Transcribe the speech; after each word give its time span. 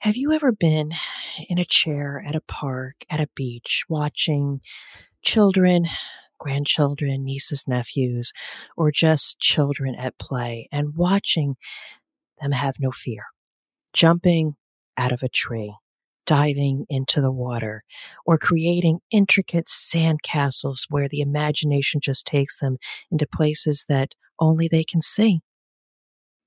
Have 0.00 0.16
you 0.16 0.32
ever 0.32 0.50
been 0.50 0.92
in 1.50 1.58
a 1.58 1.64
chair 1.66 2.24
at 2.26 2.34
a 2.34 2.40
park, 2.40 3.04
at 3.10 3.20
a 3.20 3.28
beach, 3.36 3.84
watching 3.86 4.62
children, 5.20 5.88
grandchildren, 6.38 7.22
nieces, 7.22 7.68
nephews, 7.68 8.32
or 8.78 8.90
just 8.90 9.38
children 9.40 9.94
at 9.94 10.18
play 10.18 10.70
and 10.72 10.96
watching 10.96 11.56
them 12.40 12.52
have 12.52 12.76
no 12.80 12.90
fear, 12.90 13.24
jumping 13.92 14.56
out 14.96 15.12
of 15.12 15.22
a 15.22 15.28
tree, 15.28 15.76
diving 16.24 16.86
into 16.88 17.20
the 17.20 17.30
water, 17.30 17.84
or 18.24 18.38
creating 18.38 19.00
intricate 19.10 19.68
sand 19.68 20.22
castles 20.22 20.86
where 20.88 21.10
the 21.10 21.20
imagination 21.20 22.00
just 22.00 22.26
takes 22.26 22.58
them 22.58 22.78
into 23.10 23.26
places 23.26 23.84
that 23.90 24.14
only 24.38 24.66
they 24.66 24.82
can 24.82 25.02
see? 25.02 25.40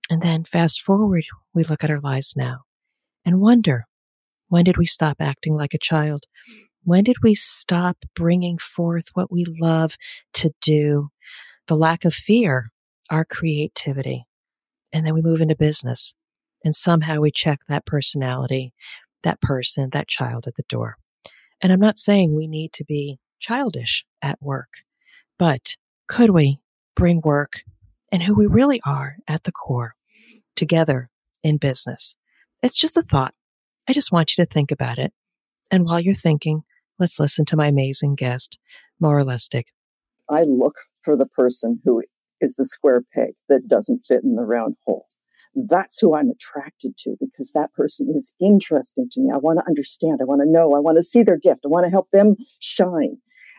And 0.09 0.23
then 0.23 0.43
fast 0.43 0.81
forward, 0.81 1.25
we 1.53 1.63
look 1.63 1.83
at 1.83 1.91
our 1.91 2.01
lives 2.01 2.33
now 2.35 2.61
and 3.25 3.39
wonder 3.39 3.85
when 4.49 4.65
did 4.65 4.77
we 4.77 4.85
stop 4.85 5.17
acting 5.19 5.55
like 5.55 5.73
a 5.73 5.79
child? 5.79 6.25
When 6.83 7.03
did 7.03 7.17
we 7.23 7.33
stop 7.33 7.97
bringing 8.15 8.57
forth 8.57 9.05
what 9.13 9.31
we 9.31 9.45
love 9.47 9.95
to 10.33 10.51
do? 10.61 11.09
The 11.67 11.77
lack 11.77 12.05
of 12.05 12.13
fear, 12.13 12.71
our 13.09 13.25
creativity. 13.25 14.25
And 14.91 15.05
then 15.05 15.13
we 15.13 15.21
move 15.21 15.41
into 15.41 15.55
business 15.55 16.13
and 16.63 16.75
somehow 16.75 17.19
we 17.19 17.31
check 17.31 17.59
that 17.67 17.85
personality, 17.85 18.73
that 19.23 19.41
person, 19.41 19.89
that 19.93 20.07
child 20.07 20.45
at 20.47 20.55
the 20.55 20.63
door. 20.69 20.97
And 21.61 21.71
I'm 21.71 21.79
not 21.79 21.97
saying 21.97 22.35
we 22.35 22.47
need 22.47 22.73
to 22.73 22.85
be 22.85 23.19
childish 23.39 24.05
at 24.21 24.41
work, 24.41 24.69
but 25.39 25.75
could 26.07 26.29
we 26.29 26.59
bring 26.95 27.21
work 27.21 27.61
and 28.11 28.21
who 28.21 28.35
we 28.35 28.45
really 28.45 28.81
are 28.85 29.17
at 29.27 29.43
the 29.43 29.51
core 29.51 29.95
together 30.55 31.09
in 31.43 31.57
business? 31.57 32.15
It's 32.63 32.79
just 32.79 32.95
a 32.95 33.03
thought. 33.03 33.33
I 33.89 33.93
just 33.93 34.13
want 34.13 34.35
you 34.35 34.45
to 34.45 34.49
think 34.51 34.71
about 34.71 34.97
it. 34.97 35.11
And 35.69 35.83
while 35.83 35.99
you're 35.99 36.15
thinking, 36.15 36.63
let's 36.97 37.19
listen 37.19 37.43
to 37.45 37.57
my 37.57 37.67
amazing 37.67 38.15
guest, 38.15 38.57
Maura 39.01 39.25
Lustig. 39.25 39.65
I 40.29 40.43
look 40.43 40.75
for 41.01 41.17
the 41.17 41.25
person 41.25 41.81
who 41.83 42.01
is 42.39 42.55
the 42.55 42.63
square 42.63 43.03
peg 43.13 43.33
that 43.49 43.67
doesn't 43.67 44.05
fit 44.07 44.23
in 44.23 44.35
the 44.35 44.43
round 44.43 44.75
hole. 44.85 45.07
That's 45.55 45.99
who 45.99 46.15
I'm 46.15 46.29
attracted 46.29 46.97
to 46.99 47.17
because 47.19 47.51
that 47.51 47.73
person 47.73 48.13
is 48.15 48.33
interesting 48.39 49.09
to 49.11 49.19
me. 49.19 49.31
I 49.31 49.37
want 49.37 49.59
to 49.59 49.67
understand. 49.67 50.19
I 50.21 50.25
want 50.25 50.41
to 50.41 50.49
know. 50.49 50.73
I 50.73 50.79
want 50.79 50.97
to 50.97 51.03
see 51.03 51.21
their 51.21 51.37
gift. 51.37 51.61
I 51.65 51.67
want 51.67 51.85
to 51.85 51.91
help 51.91 52.09
them 52.11 52.37
shine. 52.59 53.17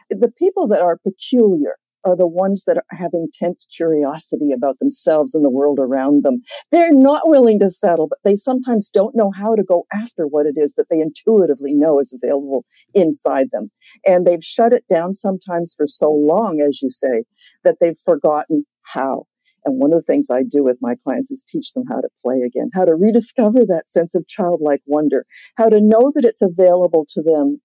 The 0.08 0.32
people 0.38 0.66
that 0.68 0.80
are 0.80 0.96
peculiar 0.96 1.76
are 2.04 2.16
the 2.16 2.26
ones 2.26 2.64
that 2.66 2.82
have 2.90 3.12
intense 3.12 3.66
curiosity 3.74 4.52
about 4.52 4.78
themselves 4.78 5.34
and 5.34 5.44
the 5.44 5.50
world 5.50 5.78
around 5.78 6.22
them. 6.22 6.42
They're 6.70 6.92
not 6.92 7.28
willing 7.28 7.58
to 7.60 7.70
settle, 7.70 8.08
but 8.08 8.18
they 8.24 8.36
sometimes 8.36 8.90
don't 8.90 9.16
know 9.16 9.30
how 9.34 9.54
to 9.54 9.62
go 9.62 9.86
after 9.92 10.26
what 10.26 10.46
it 10.46 10.54
is 10.56 10.74
that 10.74 10.86
they 10.90 11.00
intuitively 11.00 11.74
know 11.74 12.00
is 12.00 12.12
available 12.14 12.64
inside 12.94 13.48
them. 13.52 13.70
And 14.04 14.26
they've 14.26 14.44
shut 14.44 14.72
it 14.72 14.84
down 14.88 15.14
sometimes 15.14 15.74
for 15.76 15.86
so 15.86 16.10
long, 16.10 16.60
as 16.60 16.80
you 16.82 16.90
say, 16.90 17.24
that 17.64 17.76
they've 17.80 17.98
forgotten 17.98 18.66
how. 18.82 19.26
And 19.64 19.80
one 19.80 19.94
of 19.94 19.98
the 20.04 20.12
things 20.12 20.28
I 20.30 20.42
do 20.42 20.62
with 20.62 20.76
my 20.82 20.94
clients 21.02 21.30
is 21.30 21.42
teach 21.48 21.72
them 21.72 21.84
how 21.88 22.00
to 22.00 22.08
play 22.22 22.42
again, 22.44 22.70
how 22.74 22.84
to 22.84 22.94
rediscover 22.94 23.60
that 23.66 23.88
sense 23.88 24.14
of 24.14 24.28
childlike 24.28 24.82
wonder, 24.84 25.24
how 25.56 25.70
to 25.70 25.80
know 25.80 26.12
that 26.14 26.24
it's 26.24 26.42
available 26.42 27.06
to 27.14 27.22
them 27.22 27.62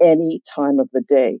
any 0.00 0.40
time 0.54 0.78
of 0.78 0.88
the 0.92 1.00
day 1.00 1.40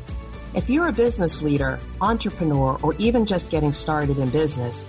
If 0.53 0.69
you're 0.69 0.89
a 0.89 0.91
business 0.91 1.41
leader, 1.41 1.79
entrepreneur, 2.01 2.77
or 2.83 2.93
even 2.97 3.25
just 3.25 3.51
getting 3.51 3.71
started 3.71 4.17
in 4.17 4.29
business, 4.31 4.85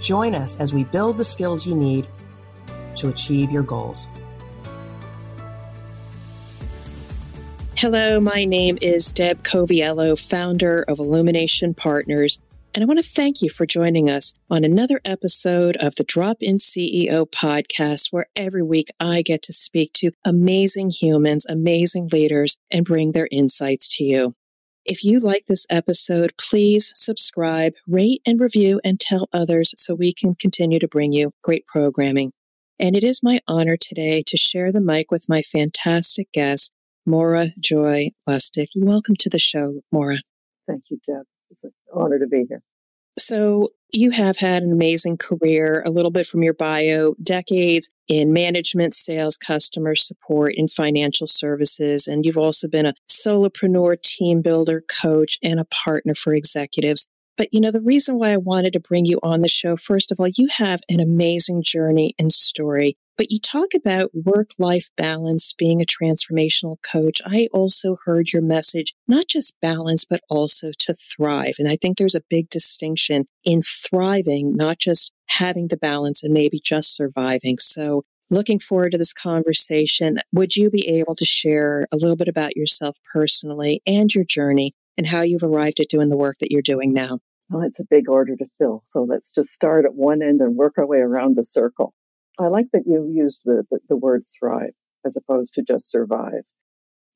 join 0.00 0.34
us 0.34 0.58
as 0.58 0.74
we 0.74 0.82
build 0.82 1.16
the 1.16 1.24
skills 1.24 1.64
you 1.64 1.76
need 1.76 2.08
to 2.96 3.08
achieve 3.08 3.52
your 3.52 3.62
goals. 3.62 4.08
Hello, 7.76 8.18
my 8.18 8.44
name 8.44 8.76
is 8.82 9.12
Deb 9.12 9.44
Coviello, 9.44 10.18
founder 10.18 10.82
of 10.82 10.98
Illumination 10.98 11.74
Partners, 11.74 12.40
and 12.74 12.82
I 12.82 12.86
want 12.88 12.98
to 12.98 13.08
thank 13.08 13.42
you 13.42 13.50
for 13.50 13.66
joining 13.66 14.10
us 14.10 14.34
on 14.50 14.64
another 14.64 15.00
episode 15.04 15.76
of 15.76 15.94
the 15.94 16.02
Drop 16.02 16.38
In 16.40 16.56
CEO 16.56 17.30
podcast, 17.30 18.08
where 18.10 18.26
every 18.34 18.64
week 18.64 18.88
I 18.98 19.22
get 19.22 19.42
to 19.42 19.52
speak 19.52 19.92
to 19.94 20.10
amazing 20.24 20.90
humans, 20.90 21.46
amazing 21.48 22.08
leaders, 22.08 22.58
and 22.72 22.84
bring 22.84 23.12
their 23.12 23.28
insights 23.30 23.86
to 23.98 24.02
you. 24.02 24.34
If 24.84 25.02
you 25.02 25.18
like 25.18 25.46
this 25.46 25.66
episode, 25.70 26.34
please 26.36 26.92
subscribe, 26.94 27.72
rate, 27.88 28.20
and 28.26 28.38
review, 28.38 28.82
and 28.84 29.00
tell 29.00 29.30
others 29.32 29.72
so 29.78 29.94
we 29.94 30.12
can 30.12 30.34
continue 30.34 30.78
to 30.78 30.86
bring 30.86 31.10
you 31.10 31.32
great 31.42 31.64
programming. 31.66 32.32
And 32.78 32.94
it 32.94 33.02
is 33.02 33.22
my 33.22 33.40
honor 33.48 33.78
today 33.78 34.22
to 34.26 34.36
share 34.36 34.72
the 34.72 34.82
mic 34.82 35.10
with 35.10 35.26
my 35.26 35.40
fantastic 35.40 36.30
guest, 36.34 36.70
Maura 37.06 37.52
Joy 37.58 38.10
Lustig. 38.28 38.66
Welcome 38.76 39.16
to 39.20 39.30
the 39.30 39.38
show, 39.38 39.80
Maura. 39.90 40.18
Thank 40.66 40.82
you, 40.90 41.00
Deb. 41.06 41.24
It's 41.50 41.64
an 41.64 41.72
honor 41.94 42.18
to 42.18 42.26
be 42.26 42.44
here. 42.46 42.60
So, 43.18 43.70
you 43.94 44.10
have 44.10 44.36
had 44.36 44.62
an 44.62 44.72
amazing 44.72 45.16
career, 45.16 45.82
a 45.86 45.90
little 45.90 46.10
bit 46.10 46.26
from 46.26 46.42
your 46.42 46.54
bio, 46.54 47.14
decades 47.22 47.90
in 48.08 48.32
management, 48.32 48.94
sales, 48.94 49.36
customer 49.36 49.94
support, 49.94 50.54
in 50.56 50.68
financial 50.68 51.26
services. 51.26 52.06
And 52.06 52.24
you've 52.24 52.36
also 52.36 52.68
been 52.68 52.86
a 52.86 52.94
solopreneur, 53.08 54.02
team 54.02 54.42
builder, 54.42 54.82
coach, 54.88 55.38
and 55.42 55.60
a 55.60 55.64
partner 55.66 56.14
for 56.14 56.34
executives. 56.34 57.06
But 57.36 57.48
you 57.52 57.60
know, 57.60 57.70
the 57.70 57.80
reason 57.80 58.18
why 58.18 58.30
I 58.30 58.36
wanted 58.36 58.72
to 58.74 58.80
bring 58.80 59.04
you 59.04 59.18
on 59.22 59.40
the 59.40 59.48
show, 59.48 59.76
first 59.76 60.12
of 60.12 60.20
all, 60.20 60.28
you 60.28 60.48
have 60.52 60.80
an 60.88 61.00
amazing 61.00 61.62
journey 61.64 62.14
and 62.18 62.32
story. 62.32 62.96
But 63.16 63.30
you 63.30 63.38
talk 63.38 63.74
about 63.74 64.10
work 64.12 64.50
life 64.58 64.88
balance, 64.96 65.52
being 65.52 65.80
a 65.80 65.86
transformational 65.86 66.76
coach. 66.82 67.20
I 67.24 67.48
also 67.52 67.96
heard 68.04 68.32
your 68.32 68.42
message, 68.42 68.94
not 69.06 69.28
just 69.28 69.54
balance, 69.62 70.04
but 70.04 70.20
also 70.28 70.72
to 70.80 70.94
thrive. 70.94 71.54
And 71.58 71.68
I 71.68 71.76
think 71.76 71.96
there's 71.96 72.16
a 72.16 72.24
big 72.28 72.50
distinction 72.50 73.26
in 73.44 73.62
thriving, 73.62 74.56
not 74.56 74.78
just 74.78 75.12
having 75.26 75.68
the 75.68 75.76
balance 75.76 76.24
and 76.24 76.32
maybe 76.32 76.60
just 76.62 76.94
surviving. 76.94 77.58
So 77.58 78.04
looking 78.30 78.58
forward 78.58 78.92
to 78.92 78.98
this 78.98 79.12
conversation. 79.12 80.18
Would 80.32 80.56
you 80.56 80.70
be 80.70 80.88
able 80.88 81.14
to 81.16 81.24
share 81.24 81.86
a 81.92 81.96
little 81.96 82.16
bit 82.16 82.28
about 82.28 82.56
yourself 82.56 82.96
personally 83.12 83.82
and 83.86 84.12
your 84.14 84.24
journey 84.24 84.72
and 84.96 85.06
how 85.06 85.22
you've 85.22 85.42
arrived 85.42 85.80
at 85.80 85.88
doing 85.88 86.08
the 86.08 86.16
work 86.16 86.36
that 86.40 86.50
you're 86.50 86.62
doing 86.62 86.92
now? 86.92 87.18
Well, 87.50 87.62
it's 87.62 87.80
a 87.80 87.84
big 87.88 88.08
order 88.08 88.36
to 88.36 88.46
fill. 88.56 88.82
So 88.86 89.02
let's 89.02 89.30
just 89.30 89.50
start 89.50 89.84
at 89.84 89.94
one 89.94 90.22
end 90.22 90.40
and 90.40 90.56
work 90.56 90.74
our 90.78 90.86
way 90.86 90.98
around 90.98 91.36
the 91.36 91.44
circle. 91.44 91.94
I 92.38 92.46
like 92.46 92.66
that 92.72 92.84
you 92.86 93.10
used 93.12 93.42
the, 93.44 93.64
the, 93.70 93.78
the 93.88 93.96
word 93.96 94.24
thrive 94.38 94.72
as 95.04 95.16
opposed 95.16 95.54
to 95.54 95.62
just 95.62 95.90
survive. 95.90 96.42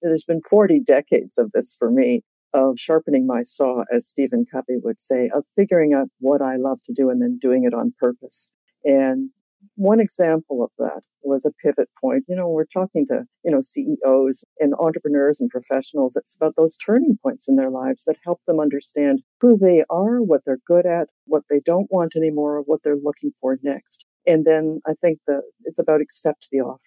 There's 0.03 0.25
been 0.25 0.43
40 0.49 0.81
decades 0.81 1.39
of 1.39 1.51
this 1.53 1.75
for 1.77 1.91
me, 1.91 2.23
of 2.53 2.79
sharpening 2.79 3.27
my 3.27 3.43
saw, 3.43 3.83
as 3.93 4.07
Stephen 4.07 4.45
Covey 4.51 4.77
would 4.83 5.01
say, 5.01 5.31
of 5.35 5.45
figuring 5.57 5.93
out 5.93 6.09
what 6.21 6.41
I 6.41 6.57
love 6.57 6.81
to 6.85 6.93
do 6.93 7.11
and 7.11 7.21
then 7.21 7.39
doing 7.41 7.65
it 7.65 7.75
on 7.75 7.95
purpose. 7.99 8.51
And 8.85 9.31
one 9.75 10.01
example 10.01 10.63
of 10.63 10.71
that 10.79 11.03
was 11.23 11.45
a 11.45 11.53
pivot 11.63 11.89
point. 12.01 12.25
You 12.29 12.37
know, 12.37 12.49
we're 12.49 12.65
talking 12.65 13.07
to, 13.09 13.25
you 13.45 13.51
know, 13.51 13.61
CEOs 13.61 14.45
and 14.59 14.75
entrepreneurs 14.79 15.41
and 15.41 15.51
professionals. 15.51 16.17
It's 16.17 16.37
about 16.37 16.55
those 16.57 16.77
turning 16.77 17.19
points 17.23 17.49
in 17.49 17.57
their 17.57 17.71
lives 17.71 18.05
that 18.05 18.17
help 18.25 18.41
them 18.47 18.61
understand 18.61 19.21
who 19.41 19.57
they 19.57 19.85
are, 19.91 20.23
what 20.23 20.43
they're 20.45 20.61
good 20.67 20.87
at, 20.87 21.09
what 21.27 21.43
they 21.51 21.61
don't 21.65 21.91
want 21.91 22.15
anymore, 22.17 22.63
what 22.67 22.81
they're 22.83 22.97
looking 22.97 23.33
for 23.41 23.59
next. 23.63 24.05
And 24.27 24.45
then 24.45 24.81
I 24.87 24.93
think 25.01 25.19
that 25.27 25.43
it's 25.65 25.79
about 25.79 26.01
accept 26.01 26.49
the 26.51 26.61
offer. 26.61 26.81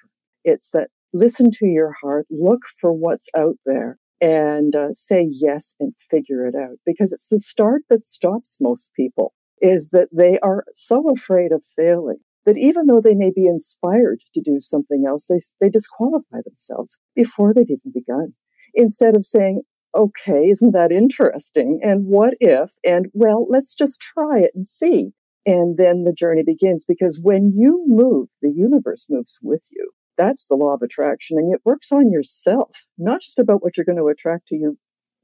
It's 0.44 0.71
that 0.71 0.89
listen 1.13 1.51
to 1.51 1.65
your 1.65 1.94
heart, 2.01 2.25
look 2.29 2.62
for 2.79 2.91
what's 2.94 3.29
out 3.35 3.57
there 3.65 3.97
and 4.21 4.75
uh, 4.75 4.94
say 4.94 5.27
yes 5.31 5.74
and 5.79 5.94
figure 6.09 6.47
it 6.47 6.56
out 6.56 6.77
because 6.85 7.12
it's 7.12 7.27
the 7.29 7.39
start 7.39 7.81
that 7.89 8.07
stops 8.07 8.57
most 8.62 8.91
people 8.95 9.33
is 9.62 9.89
that 9.89 10.09
they 10.12 10.39
are 10.39 10.63
so 10.75 11.09
afraid 11.09 11.51
of 11.51 11.63
failing 11.75 12.19
that 12.45 12.57
even 12.57 12.88
though 12.88 13.01
they 13.01 13.15
may 13.15 13.31
be 13.33 13.45
inspired 13.45 14.21
to 14.33 14.41
do 14.41 14.59
something 14.59 15.05
else, 15.07 15.27
they, 15.27 15.39
they 15.59 15.69
disqualify 15.69 16.38
themselves 16.43 16.99
before 17.15 17.53
they've 17.53 17.69
even 17.69 17.91
begun. 17.93 18.33
Instead 18.73 19.15
of 19.15 19.25
saying, 19.25 19.61
okay, 19.95 20.49
isn't 20.49 20.71
that 20.71 20.91
interesting? 20.91 21.79
And 21.83 22.05
what 22.05 22.33
if? 22.39 22.71
And 22.83 23.07
well, 23.13 23.45
let's 23.49 23.73
just 23.73 24.01
try 24.01 24.39
it 24.39 24.51
and 24.55 24.67
see. 24.67 25.11
And 25.45 25.77
then 25.77 26.03
the 26.03 26.13
journey 26.13 26.43
begins 26.45 26.85
because 26.85 27.19
when 27.21 27.53
you 27.55 27.83
move, 27.88 28.29
the 28.41 28.51
universe 28.51 29.07
moves 29.09 29.38
with 29.41 29.67
you. 29.71 29.91
That's 30.17 30.47
the 30.47 30.55
law 30.55 30.75
of 30.75 30.81
attraction. 30.81 31.38
And 31.38 31.53
it 31.53 31.61
works 31.65 31.91
on 31.91 32.11
yourself, 32.11 32.85
not 32.97 33.21
just 33.21 33.39
about 33.39 33.63
what 33.63 33.75
you're 33.75 33.85
going 33.85 33.97
to 33.97 34.07
attract 34.07 34.47
to 34.47 34.55
you, 34.55 34.77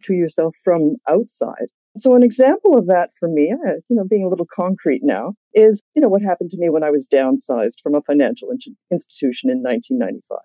to 0.03 0.13
yourself 0.13 0.55
from 0.63 0.95
outside. 1.07 1.67
So 1.97 2.13
an 2.15 2.23
example 2.23 2.77
of 2.77 2.87
that 2.87 3.09
for 3.19 3.27
me, 3.27 3.51
uh, 3.51 3.73
you 3.89 3.95
know, 3.95 4.03
being 4.03 4.23
a 4.23 4.29
little 4.29 4.47
concrete 4.53 5.01
now, 5.03 5.33
is, 5.53 5.81
you 5.95 6.01
know, 6.01 6.09
what 6.09 6.21
happened 6.21 6.51
to 6.51 6.57
me 6.57 6.69
when 6.69 6.83
I 6.83 6.91
was 6.91 7.07
downsized 7.11 7.81
from 7.81 7.95
a 7.95 8.01
financial 8.01 8.49
in- 8.51 8.75
institution 8.91 9.49
in 9.49 9.57
1995. 9.57 10.37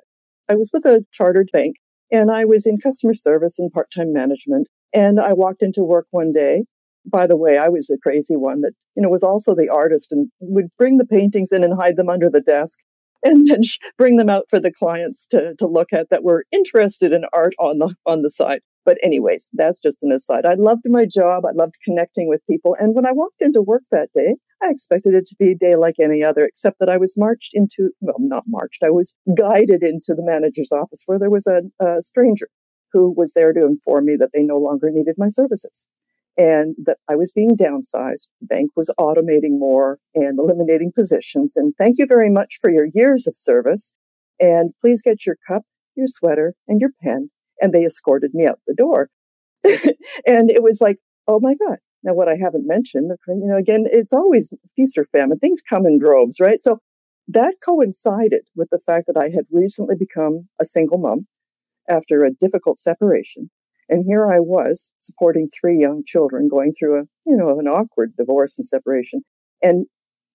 I 0.49 0.55
was 0.55 0.71
with 0.73 0.85
a 0.85 1.05
chartered 1.13 1.51
bank 1.53 1.77
and 2.11 2.31
I 2.31 2.45
was 2.45 2.67
in 2.67 2.79
customer 2.79 3.15
service 3.15 3.59
and 3.59 3.73
part-time 3.73 4.13
management. 4.13 4.69
And 4.93 5.19
I 5.19 5.33
walked 5.33 5.63
into 5.63 5.83
work 5.83 6.07
one 6.11 6.33
day. 6.33 6.65
By 7.05 7.27
the 7.27 7.37
way, 7.37 7.59
I 7.59 7.69
was 7.69 7.87
the 7.87 7.99
crazy 8.01 8.37
one 8.37 8.61
that, 8.61 8.73
you 8.95 9.03
know, 9.03 9.09
was 9.09 9.25
also 9.25 9.55
the 9.55 9.69
artist 9.69 10.13
and 10.13 10.29
would 10.41 10.69
bring 10.79 10.99
the 10.99 11.07
paintings 11.07 11.53
in 11.53 11.65
and 11.65 11.75
hide 11.75 11.97
them 11.97 12.09
under 12.09 12.31
the 12.31 12.41
desk 12.41 12.79
and 13.25 13.47
then 13.47 13.63
bring 13.97 14.17
them 14.17 14.29
out 14.29 14.47
for 14.51 14.61
the 14.61 14.73
clients 14.73 15.27
to, 15.31 15.55
to 15.59 15.67
look 15.67 15.93
at 15.93 16.11
that 16.11 16.23
were 16.23 16.45
interested 16.53 17.13
in 17.13 17.25
art 17.33 17.55
on 17.59 17.79
the, 17.79 17.95
on 18.05 18.23
the 18.23 18.31
side. 18.31 18.61
But 18.85 18.99
anyways, 19.03 19.49
that's 19.53 19.81
just 19.81 20.03
an 20.03 20.13
aside. 20.13 20.45
I 20.45 20.55
loved 20.55 20.83
my 20.87 21.05
job. 21.05 21.45
I 21.47 21.53
loved 21.53 21.75
connecting 21.85 22.29
with 22.29 22.41
people. 22.51 22.77
And 22.79 22.95
when 22.95 23.07
I 23.07 23.13
walked 23.13 23.41
into 23.41 23.63
work 23.63 23.83
that 23.91 24.11
day, 24.13 24.37
I 24.63 24.71
expected 24.71 25.15
it 25.15 25.27
to 25.29 25.37
be 25.39 25.53
a 25.53 25.55
day 25.55 25.77
like 25.77 25.97
any 26.01 26.23
other, 26.23 26.45
except 26.45 26.79
that 26.81 26.89
I 26.89 26.97
was 26.97 27.17
marched 27.17 27.51
into, 27.53 27.91
well, 28.01 28.17
not 28.19 28.45
marched, 28.47 28.83
I 28.83 28.91
was 28.91 29.15
guided 29.37 29.83
into 29.83 30.15
the 30.15 30.23
manager's 30.23 30.73
office 30.73 31.03
where 31.07 31.19
there 31.19 31.31
was 31.31 31.47
a, 31.47 31.63
a 31.85 32.03
stranger 32.03 32.49
who 32.93 33.13
was 33.17 33.33
there 33.33 33.53
to 33.53 33.65
inform 33.65 34.07
me 34.07 34.17
that 34.17 34.31
they 34.35 34.43
no 34.43 34.59
longer 34.59 34.91
needed 34.91 35.15
my 35.17 35.29
services 35.29 35.87
and 36.37 36.75
that 36.85 36.99
I 37.09 37.17
was 37.17 37.33
being 37.33 37.57
downsized. 37.57 38.29
The 38.41 38.47
bank 38.47 38.71
was 38.77 38.91
automating 38.99 39.59
more 39.59 39.99
and 40.15 40.39
eliminating 40.39 40.93
positions. 40.95 41.57
And 41.57 41.75
thank 41.77 41.99
you 41.99 42.07
very 42.07 42.31
much 42.31 42.59
for 42.61 42.71
your 42.71 42.87
years 42.93 43.27
of 43.27 43.37
service. 43.37 43.93
And 44.41 44.73
please 44.81 45.03
get 45.03 45.27
your 45.27 45.37
cup, 45.47 45.63
your 45.95 46.07
sweater, 46.07 46.55
and 46.67 46.81
your 46.81 46.91
pen 47.03 47.31
and 47.63 47.73
they 47.73 47.85
escorted 47.85 48.35
me 48.35 48.47
out 48.47 48.61
the 48.67 48.75
door. 48.75 49.09
and 50.27 50.51
it 50.51 50.63
was 50.63 50.81
like, 50.81 50.99
oh 51.27 51.41
my 51.41 51.55
God. 51.55 51.79
Now, 52.03 52.15
what 52.15 52.29
I 52.29 52.35
haven't 52.35 52.67
mentioned, 52.67 53.13
you 53.29 53.47
know, 53.47 53.57
again, 53.57 53.85
it's 53.91 54.13
always 54.13 54.53
feast 54.75 54.99
or 54.99 55.07
famine. 55.13 55.39
Things 55.39 55.63
come 55.63 55.87
in 55.87 56.01
droves, 56.01 56.41
right? 56.41 56.59
So 56.59 56.81
that 57.29 57.55
coincided 57.65 58.43
with 58.57 58.69
the 58.71 58.81
fact 58.81 59.07
that 59.07 59.17
I 59.17 59.29
had 59.35 59.45
recently 59.53 59.95
become 59.95 60.49
a 60.61 60.65
single 60.65 60.99
mom 60.99 61.29
after 61.89 62.25
a 62.25 62.33
difficult 62.33 62.81
separation. 62.81 63.51
And 63.89 64.05
here 64.05 64.27
I 64.27 64.41
was 64.41 64.91
supporting 64.99 65.49
three 65.49 65.79
young 65.79 66.03
children 66.05 66.49
going 66.49 66.73
through 66.73 67.01
a, 67.01 67.03
you 67.25 67.37
know, 67.37 67.59
an 67.61 67.69
awkward 67.69 68.15
divorce 68.17 68.59
and 68.59 68.67
separation. 68.67 69.23
And 69.63 69.87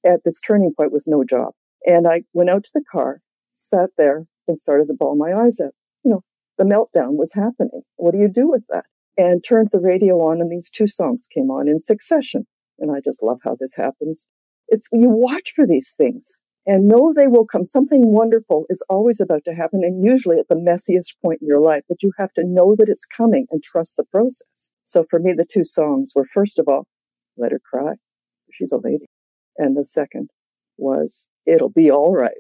at 0.06 0.22
this 0.24 0.40
turning 0.40 0.74
point 0.76 0.94
was 0.94 1.08
no 1.08 1.24
job. 1.26 1.54
And 1.86 2.08
I 2.08 2.24
went 2.34 2.50
out 2.50 2.64
to 2.64 2.70
the 2.74 2.84
car, 2.90 3.22
sat 3.56 3.90
there 3.98 4.26
and 4.48 4.58
started 4.58 4.88
to 4.88 4.94
bawl 4.94 5.18
my 5.18 5.34
eyes 5.34 5.60
out. 5.60 5.74
You 6.04 6.12
know, 6.12 6.24
the 6.58 6.66
meltdown 6.66 7.18
was 7.18 7.34
happening. 7.34 7.82
What 7.96 8.12
do 8.12 8.20
you 8.20 8.30
do 8.30 8.50
with 8.50 8.66
that? 8.70 8.86
And 9.18 9.44
turned 9.44 9.70
the 9.72 9.80
radio 9.80 10.16
on, 10.18 10.42
and 10.42 10.52
these 10.52 10.70
two 10.70 10.88
songs 10.88 11.22
came 11.34 11.50
on 11.50 11.68
in 11.68 11.80
succession. 11.80 12.46
And 12.80 12.92
I 12.92 13.00
just 13.04 13.24
love 13.24 13.40
how 13.44 13.58
this 13.60 13.76
happens. 13.76 14.28
It's 14.68 14.88
you 14.92 15.10
watch 15.10 15.54
for 15.56 15.66
these 15.66 15.94
things 15.98 16.40
and 16.68 16.88
know 16.88 17.14
they 17.14 17.28
will 17.28 17.46
come. 17.46 17.64
Something 17.64 18.12
wonderful 18.12 18.66
is 18.70 18.84
always 18.90 19.22
about 19.22 19.44
to 19.46 19.54
happen, 19.54 19.84
and 19.84 20.04
usually 20.04 20.38
at 20.38 20.50
the 20.50 20.56
messiest 20.56 21.16
point 21.24 21.40
in 21.42 21.48
your 21.48 21.62
life, 21.62 21.84
but 21.88 22.04
you 22.04 22.12
have 22.20 22.34
to 22.34 22.44
know 22.46 22.76
that 22.78 22.90
it's 22.90 23.06
coming 23.06 23.48
and 23.50 23.64
trust 23.64 23.96
the 23.96 24.04
process. 24.04 24.70
So 24.84 25.06
for 25.10 25.20
me, 25.20 25.34
the 25.34 25.46
two 25.50 25.64
songs 25.64 26.12
were 26.14 26.26
first 26.26 26.60
of 26.60 26.68
all, 26.68 26.86
Let 27.38 27.54
Her 27.54 27.60
Cry. 27.60 27.94
She's 28.52 28.72
a 28.72 28.78
lady. 28.78 29.08
And 29.58 29.76
the 29.76 29.86
second 29.86 30.30
was, 30.78 31.28
It'll 31.46 31.70
Be 31.70 31.90
All 31.90 32.14
Right. 32.14 32.34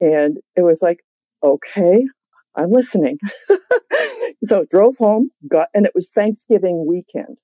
And 0.00 0.38
it 0.56 0.62
was 0.62 0.80
like, 0.80 1.00
okay, 1.42 2.04
I'm 2.54 2.70
listening. 2.70 3.18
so 4.44 4.64
drove 4.70 4.96
home, 4.98 5.30
got, 5.48 5.68
and 5.74 5.86
it 5.86 5.92
was 5.94 6.10
Thanksgiving 6.10 6.86
weekend. 6.86 7.38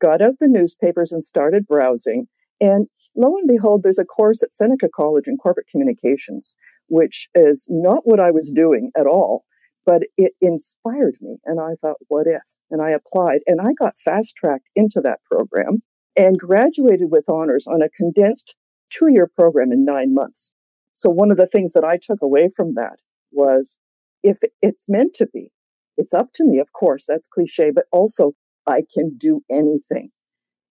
Got 0.00 0.22
out 0.22 0.34
the 0.40 0.48
newspapers 0.48 1.12
and 1.12 1.22
started 1.22 1.66
browsing. 1.66 2.26
And 2.60 2.88
lo 3.14 3.36
and 3.36 3.48
behold, 3.48 3.82
there's 3.82 3.98
a 3.98 4.04
course 4.04 4.42
at 4.42 4.52
Seneca 4.52 4.88
College 4.94 5.24
in 5.26 5.36
corporate 5.36 5.68
communications, 5.70 6.56
which 6.88 7.28
is 7.34 7.66
not 7.68 8.02
what 8.04 8.20
I 8.20 8.30
was 8.30 8.50
doing 8.50 8.90
at 8.96 9.06
all, 9.06 9.44
but 9.86 10.02
it 10.16 10.32
inspired 10.40 11.16
me. 11.20 11.38
And 11.44 11.60
I 11.60 11.74
thought, 11.80 11.96
what 12.08 12.26
if? 12.26 12.42
And 12.70 12.82
I 12.82 12.90
applied 12.90 13.40
and 13.46 13.60
I 13.60 13.72
got 13.72 13.98
fast 13.98 14.36
tracked 14.36 14.68
into 14.74 15.00
that 15.02 15.20
program 15.30 15.82
and 16.16 16.38
graduated 16.38 17.10
with 17.10 17.28
honors 17.28 17.66
on 17.66 17.82
a 17.82 17.88
condensed 17.88 18.56
two 18.90 19.08
year 19.08 19.30
program 19.34 19.72
in 19.72 19.84
nine 19.84 20.12
months. 20.12 20.52
So 20.94 21.08
one 21.08 21.30
of 21.30 21.36
the 21.36 21.46
things 21.46 21.72
that 21.72 21.84
I 21.84 21.98
took 22.00 22.20
away 22.20 22.50
from 22.54 22.74
that 22.74 22.98
was 23.32 23.76
if 24.22 24.38
it's 24.62 24.88
meant 24.88 25.14
to 25.14 25.26
be, 25.26 25.52
it's 25.96 26.14
up 26.14 26.28
to 26.34 26.44
me, 26.44 26.58
of 26.58 26.72
course, 26.72 27.04
that's 27.06 27.28
cliche, 27.28 27.70
but 27.70 27.84
also 27.92 28.32
I 28.66 28.82
can 28.92 29.16
do 29.16 29.42
anything 29.50 30.10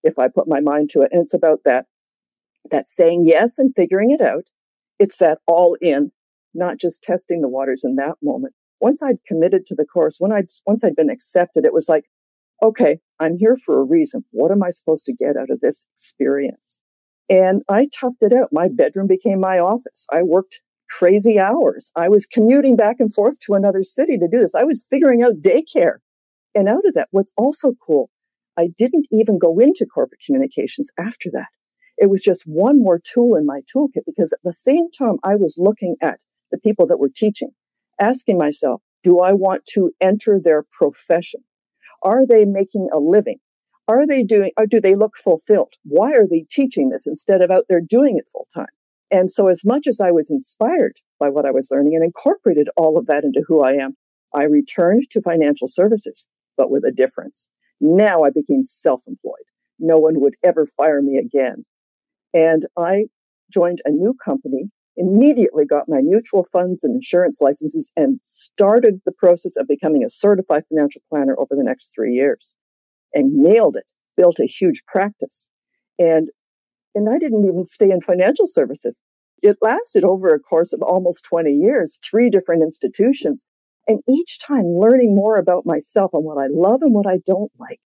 if 0.03 0.17
I 0.17 0.27
put 0.27 0.47
my 0.47 0.59
mind 0.59 0.89
to 0.91 1.01
it. 1.01 1.09
And 1.11 1.21
it's 1.21 1.33
about 1.33 1.59
that, 1.65 1.85
that 2.71 2.87
saying 2.87 3.23
yes 3.25 3.59
and 3.59 3.73
figuring 3.75 4.11
it 4.11 4.21
out. 4.21 4.45
It's 4.97 5.17
that 5.17 5.39
all 5.47 5.77
in, 5.81 6.11
not 6.53 6.77
just 6.79 7.03
testing 7.03 7.41
the 7.41 7.49
waters 7.49 7.83
in 7.83 7.95
that 7.95 8.15
moment. 8.21 8.53
Once 8.81 9.03
I'd 9.03 9.23
committed 9.27 9.65
to 9.67 9.75
the 9.75 9.85
course, 9.85 10.17
when 10.19 10.31
I'd, 10.31 10.47
once 10.65 10.83
I'd 10.83 10.95
been 10.95 11.09
accepted, 11.09 11.65
it 11.65 11.73
was 11.73 11.89
like, 11.89 12.05
okay, 12.61 12.99
I'm 13.19 13.37
here 13.37 13.55
for 13.55 13.79
a 13.79 13.83
reason. 13.83 14.23
What 14.31 14.51
am 14.51 14.63
I 14.63 14.69
supposed 14.69 15.05
to 15.05 15.13
get 15.13 15.37
out 15.37 15.49
of 15.49 15.59
this 15.61 15.85
experience? 15.95 16.79
And 17.29 17.61
I 17.69 17.87
toughed 17.87 18.21
it 18.21 18.33
out. 18.33 18.49
My 18.51 18.67
bedroom 18.67 19.07
became 19.07 19.39
my 19.39 19.59
office. 19.59 20.05
I 20.11 20.23
worked 20.23 20.61
crazy 20.89 21.39
hours. 21.39 21.91
I 21.95 22.09
was 22.09 22.25
commuting 22.25 22.75
back 22.75 22.97
and 22.99 23.13
forth 23.13 23.39
to 23.39 23.53
another 23.53 23.83
city 23.83 24.17
to 24.17 24.27
do 24.27 24.37
this. 24.37 24.55
I 24.55 24.63
was 24.63 24.85
figuring 24.89 25.21
out 25.23 25.41
daycare. 25.41 25.97
And 26.55 26.67
out 26.67 26.85
of 26.85 26.93
that, 26.95 27.09
what's 27.11 27.31
also 27.37 27.73
cool, 27.85 28.09
I 28.57 28.69
didn't 28.77 29.07
even 29.11 29.37
go 29.37 29.59
into 29.59 29.85
corporate 29.85 30.21
communications 30.25 30.91
after 30.97 31.29
that. 31.33 31.47
It 31.97 32.09
was 32.09 32.21
just 32.21 32.43
one 32.45 32.81
more 32.81 32.99
tool 32.99 33.35
in 33.35 33.45
my 33.45 33.61
toolkit 33.73 34.03
because 34.05 34.33
at 34.33 34.39
the 34.43 34.53
same 34.53 34.89
time 34.97 35.17
I 35.23 35.35
was 35.35 35.57
looking 35.59 35.95
at 36.01 36.19
the 36.51 36.57
people 36.57 36.87
that 36.87 36.99
were 36.99 37.11
teaching, 37.13 37.51
asking 37.99 38.37
myself, 38.37 38.81
do 39.03 39.19
I 39.19 39.33
want 39.33 39.65
to 39.73 39.91
enter 40.01 40.39
their 40.41 40.63
profession? 40.71 41.41
Are 42.01 42.25
they 42.25 42.45
making 42.45 42.87
a 42.93 42.99
living? 42.99 43.37
Are 43.87 44.05
they 44.05 44.23
doing, 44.23 44.51
or 44.57 44.65
do 44.65 44.79
they 44.79 44.95
look 44.95 45.17
fulfilled? 45.17 45.73
Why 45.83 46.11
are 46.11 46.27
they 46.29 46.45
teaching 46.49 46.89
this 46.89 47.07
instead 47.07 47.41
of 47.41 47.51
out 47.51 47.65
there 47.69 47.81
doing 47.81 48.17
it 48.17 48.29
full 48.31 48.47
time? 48.53 48.67
And 49.11 49.31
so, 49.31 49.47
as 49.47 49.65
much 49.65 49.87
as 49.87 49.99
I 49.99 50.11
was 50.11 50.29
inspired 50.29 50.97
by 51.19 51.29
what 51.29 51.45
I 51.45 51.51
was 51.51 51.69
learning 51.71 51.95
and 51.95 52.03
incorporated 52.03 52.69
all 52.77 52.97
of 52.97 53.07
that 53.07 53.23
into 53.23 53.43
who 53.47 53.61
I 53.63 53.73
am, 53.73 53.95
I 54.33 54.43
returned 54.43 55.09
to 55.11 55.21
financial 55.21 55.67
services, 55.67 56.25
but 56.57 56.69
with 56.69 56.83
a 56.83 56.91
difference. 56.91 57.49
Now 57.81 58.23
I 58.23 58.29
became 58.29 58.63
self 58.63 59.01
employed. 59.07 59.45
No 59.79 59.97
one 59.97 60.19
would 60.19 60.35
ever 60.43 60.65
fire 60.65 61.01
me 61.01 61.17
again. 61.17 61.65
And 62.33 62.63
I 62.77 63.05
joined 63.51 63.79
a 63.85 63.89
new 63.89 64.13
company, 64.13 64.69
immediately 64.97 65.65
got 65.65 65.89
my 65.89 66.01
mutual 66.01 66.43
funds 66.43 66.83
and 66.83 66.95
insurance 66.95 67.39
licenses, 67.41 67.91
and 67.95 68.19
started 68.23 69.01
the 69.05 69.11
process 69.11 69.55
of 69.57 69.67
becoming 69.67 70.03
a 70.03 70.09
certified 70.09 70.63
financial 70.67 71.01
planner 71.09 71.35
over 71.39 71.55
the 71.55 71.63
next 71.63 71.93
three 71.95 72.13
years 72.13 72.55
and 73.13 73.33
nailed 73.33 73.75
it, 73.75 73.85
built 74.15 74.39
a 74.39 74.45
huge 74.45 74.83
practice. 74.85 75.49
And 75.97 76.29
and 76.95 77.09
I 77.09 77.17
didn't 77.17 77.45
even 77.45 77.65
stay 77.65 77.91
in 77.91 78.01
financial 78.01 78.47
services. 78.47 79.01
It 79.41 79.57
lasted 79.61 80.03
over 80.03 80.29
a 80.29 80.39
course 80.39 80.73
of 80.73 80.81
almost 80.81 81.23
20 81.25 81.51
years, 81.51 81.99
three 82.09 82.29
different 82.29 82.61
institutions, 82.61 83.45
and 83.87 84.01
each 84.07 84.39
time 84.39 84.65
learning 84.65 85.15
more 85.15 85.37
about 85.37 85.65
myself 85.65 86.11
and 86.13 86.23
what 86.23 86.37
I 86.37 86.47
love 86.49 86.81
and 86.81 86.93
what 86.93 87.07
I 87.07 87.19
don't 87.25 87.51
like. 87.59 87.79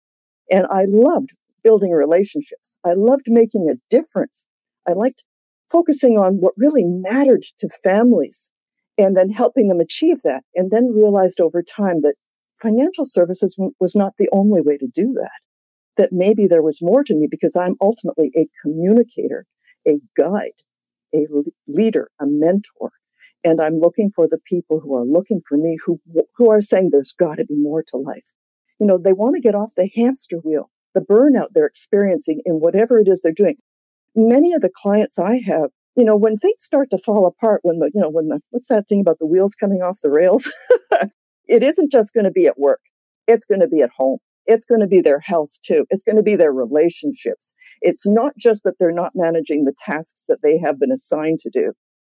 And 0.50 0.66
I 0.70 0.84
loved 0.88 1.30
building 1.62 1.90
relationships. 1.90 2.78
I 2.84 2.92
loved 2.94 3.26
making 3.28 3.68
a 3.68 3.80
difference. 3.90 4.46
I 4.88 4.92
liked 4.92 5.24
focusing 5.70 6.18
on 6.18 6.36
what 6.36 6.54
really 6.56 6.84
mattered 6.84 7.44
to 7.58 7.68
families 7.68 8.48
and 8.96 9.16
then 9.16 9.30
helping 9.30 9.68
them 9.68 9.80
achieve 9.80 10.22
that. 10.24 10.42
And 10.54 10.70
then 10.70 10.94
realized 10.94 11.40
over 11.40 11.62
time 11.62 12.02
that 12.02 12.14
financial 12.56 13.04
services 13.04 13.56
was 13.78 13.94
not 13.94 14.14
the 14.18 14.28
only 14.32 14.60
way 14.60 14.76
to 14.78 14.86
do 14.86 15.12
that 15.14 15.30
that 16.00 16.12
maybe 16.12 16.46
there 16.46 16.62
was 16.62 16.80
more 16.80 17.04
to 17.04 17.14
me 17.14 17.28
because 17.30 17.54
I'm 17.54 17.76
ultimately 17.78 18.32
a 18.34 18.48
communicator, 18.62 19.44
a 19.86 20.00
guide, 20.16 20.56
a 21.14 21.26
leader, 21.68 22.10
a 22.18 22.24
mentor. 22.26 22.92
And 23.44 23.60
I'm 23.60 23.80
looking 23.80 24.10
for 24.10 24.26
the 24.26 24.38
people 24.46 24.80
who 24.80 24.96
are 24.96 25.04
looking 25.04 25.42
for 25.46 25.58
me, 25.58 25.76
who, 25.84 26.00
who 26.36 26.50
are 26.50 26.62
saying 26.62 26.88
there's 26.90 27.12
got 27.12 27.34
to 27.34 27.44
be 27.44 27.54
more 27.54 27.82
to 27.88 27.98
life. 27.98 28.32
You 28.78 28.86
know, 28.86 28.96
they 28.96 29.12
want 29.12 29.34
to 29.36 29.42
get 29.42 29.54
off 29.54 29.74
the 29.76 29.90
hamster 29.94 30.38
wheel, 30.38 30.70
the 30.94 31.02
burnout 31.02 31.48
they're 31.52 31.66
experiencing 31.66 32.40
in 32.46 32.54
whatever 32.54 32.98
it 32.98 33.06
is 33.06 33.20
they're 33.20 33.32
doing. 33.32 33.56
Many 34.14 34.54
of 34.54 34.62
the 34.62 34.70
clients 34.74 35.18
I 35.18 35.42
have, 35.46 35.68
you 35.96 36.04
know, 36.04 36.16
when 36.16 36.38
things 36.38 36.62
start 36.62 36.88
to 36.90 36.98
fall 36.98 37.26
apart, 37.26 37.60
when 37.62 37.78
the, 37.78 37.90
you 37.92 38.00
know, 38.00 38.08
when 38.08 38.28
the, 38.28 38.40
what's 38.48 38.68
that 38.68 38.88
thing 38.88 39.00
about 39.00 39.18
the 39.18 39.26
wheels 39.26 39.54
coming 39.54 39.82
off 39.82 40.00
the 40.02 40.10
rails? 40.10 40.50
it 41.46 41.62
isn't 41.62 41.92
just 41.92 42.14
going 42.14 42.24
to 42.24 42.30
be 42.30 42.46
at 42.46 42.58
work. 42.58 42.80
It's 43.26 43.44
going 43.44 43.60
to 43.60 43.68
be 43.68 43.82
at 43.82 43.90
home 43.94 44.18
it's 44.50 44.66
going 44.66 44.80
to 44.80 44.86
be 44.88 45.00
their 45.00 45.20
health 45.20 45.58
too. 45.62 45.86
It's 45.90 46.02
going 46.02 46.16
to 46.16 46.22
be 46.22 46.34
their 46.34 46.52
relationships. 46.52 47.54
It's 47.80 48.06
not 48.06 48.32
just 48.36 48.64
that 48.64 48.74
they're 48.80 48.90
not 48.90 49.12
managing 49.14 49.64
the 49.64 49.74
tasks 49.78 50.24
that 50.28 50.38
they 50.42 50.58
have 50.58 50.80
been 50.80 50.90
assigned 50.90 51.38
to 51.40 51.50
do. 51.50 51.72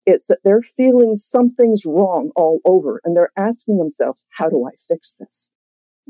It's 0.07 0.27
that 0.27 0.39
they're 0.43 0.61
feeling 0.61 1.15
something's 1.15 1.85
wrong 1.85 2.31
all 2.35 2.59
over 2.65 2.99
and 3.03 3.15
they're 3.15 3.31
asking 3.37 3.77
themselves, 3.77 4.25
how 4.31 4.49
do 4.49 4.65
I 4.67 4.71
fix 4.87 5.15
this? 5.19 5.51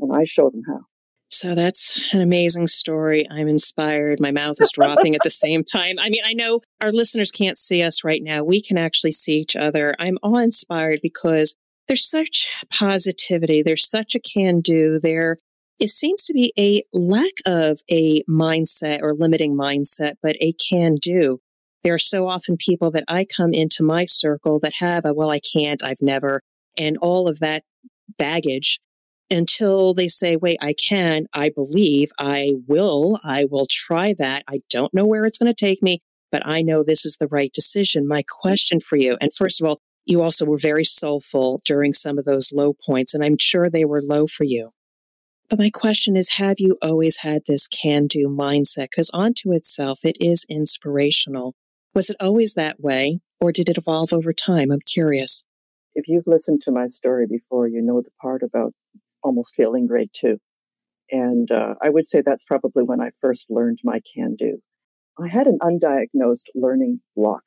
And 0.00 0.16
I 0.16 0.24
show 0.24 0.48
them 0.48 0.62
how. 0.66 0.80
So 1.28 1.54
that's 1.54 2.00
an 2.12 2.22
amazing 2.22 2.68
story. 2.68 3.26
I'm 3.30 3.48
inspired. 3.48 4.18
My 4.18 4.32
mouth 4.32 4.56
is 4.60 4.72
dropping 4.72 5.14
at 5.14 5.20
the 5.24 5.30
same 5.44 5.62
time. 5.62 5.96
I 5.98 6.08
mean, 6.08 6.22
I 6.24 6.32
know 6.32 6.60
our 6.80 6.90
listeners 6.90 7.30
can't 7.30 7.58
see 7.58 7.82
us 7.82 8.02
right 8.02 8.22
now. 8.22 8.42
We 8.44 8.62
can 8.62 8.78
actually 8.78 9.12
see 9.12 9.34
each 9.34 9.56
other. 9.56 9.94
I'm 9.98 10.16
all 10.22 10.38
inspired 10.38 11.00
because 11.02 11.54
there's 11.86 12.08
such 12.08 12.48
positivity. 12.70 13.62
There's 13.62 13.88
such 13.88 14.14
a 14.14 14.20
can 14.20 14.60
do. 14.60 14.98
There 14.98 15.38
it 15.78 15.90
seems 15.90 16.24
to 16.24 16.32
be 16.32 16.52
a 16.58 16.82
lack 16.92 17.32
of 17.46 17.80
a 17.90 18.22
mindset 18.24 19.00
or 19.02 19.14
limiting 19.14 19.56
mindset, 19.56 20.14
but 20.22 20.36
a 20.40 20.52
can 20.52 20.96
do. 20.96 21.40
There 21.82 21.94
are 21.94 21.98
so 21.98 22.28
often 22.28 22.56
people 22.56 22.90
that 22.92 23.04
I 23.08 23.24
come 23.24 23.52
into 23.52 23.82
my 23.82 24.06
circle 24.06 24.58
that 24.60 24.74
have 24.78 25.04
a, 25.04 25.12
well, 25.12 25.30
I 25.30 25.40
can't, 25.40 25.82
I've 25.82 26.00
never, 26.00 26.42
and 26.78 26.96
all 26.98 27.28
of 27.28 27.40
that 27.40 27.64
baggage 28.18 28.80
until 29.30 29.94
they 29.94 30.08
say, 30.08 30.36
wait, 30.36 30.58
I 30.62 30.74
can, 30.74 31.26
I 31.32 31.50
believe, 31.50 32.10
I 32.18 32.54
will, 32.66 33.18
I 33.24 33.44
will 33.44 33.66
try 33.68 34.14
that. 34.18 34.44
I 34.48 34.60
don't 34.70 34.94
know 34.94 35.06
where 35.06 35.24
it's 35.24 35.38
going 35.38 35.52
to 35.52 35.66
take 35.66 35.82
me, 35.82 36.00
but 36.30 36.46
I 36.46 36.62
know 36.62 36.82
this 36.82 37.04
is 37.04 37.16
the 37.18 37.28
right 37.28 37.52
decision. 37.52 38.06
My 38.06 38.22
question 38.26 38.80
for 38.80 38.96
you, 38.96 39.16
and 39.20 39.32
first 39.34 39.60
of 39.60 39.68
all, 39.68 39.80
you 40.06 40.22
also 40.22 40.44
were 40.44 40.58
very 40.58 40.84
soulful 40.84 41.60
during 41.64 41.94
some 41.94 42.18
of 42.18 42.26
those 42.26 42.52
low 42.52 42.74
points, 42.86 43.14
and 43.14 43.24
I'm 43.24 43.38
sure 43.38 43.70
they 43.70 43.86
were 43.86 44.02
low 44.02 44.26
for 44.26 44.44
you. 44.44 44.70
But 45.48 45.58
my 45.58 45.70
question 45.70 46.16
is 46.16 46.30
Have 46.30 46.56
you 46.58 46.76
always 46.82 47.18
had 47.18 47.42
this 47.46 47.66
can 47.66 48.06
do 48.06 48.28
mindset? 48.28 48.88
Because 48.90 49.10
onto 49.12 49.52
itself, 49.52 50.00
it 50.02 50.16
is 50.20 50.46
inspirational. 50.48 51.54
Was 51.94 52.10
it 52.10 52.16
always 52.18 52.54
that 52.54 52.80
way, 52.80 53.20
or 53.40 53.52
did 53.52 53.68
it 53.68 53.78
evolve 53.78 54.12
over 54.12 54.32
time? 54.32 54.72
I'm 54.72 54.80
curious. 54.80 55.44
If 55.94 56.08
you've 56.08 56.26
listened 56.26 56.62
to 56.62 56.72
my 56.72 56.86
story 56.88 57.26
before, 57.26 57.68
you 57.68 57.80
know 57.82 58.00
the 58.00 58.10
part 58.20 58.42
about 58.42 58.72
almost 59.22 59.54
failing 59.54 59.86
grade 59.86 60.10
two. 60.12 60.38
And 61.10 61.50
uh, 61.50 61.74
I 61.82 61.90
would 61.90 62.08
say 62.08 62.20
that's 62.20 62.44
probably 62.44 62.82
when 62.82 63.00
I 63.00 63.10
first 63.20 63.46
learned 63.48 63.78
my 63.84 64.00
can 64.16 64.34
do. 64.36 64.58
I 65.20 65.28
had 65.28 65.46
an 65.46 65.58
undiagnosed 65.60 66.48
learning 66.54 67.00
block. 67.14 67.42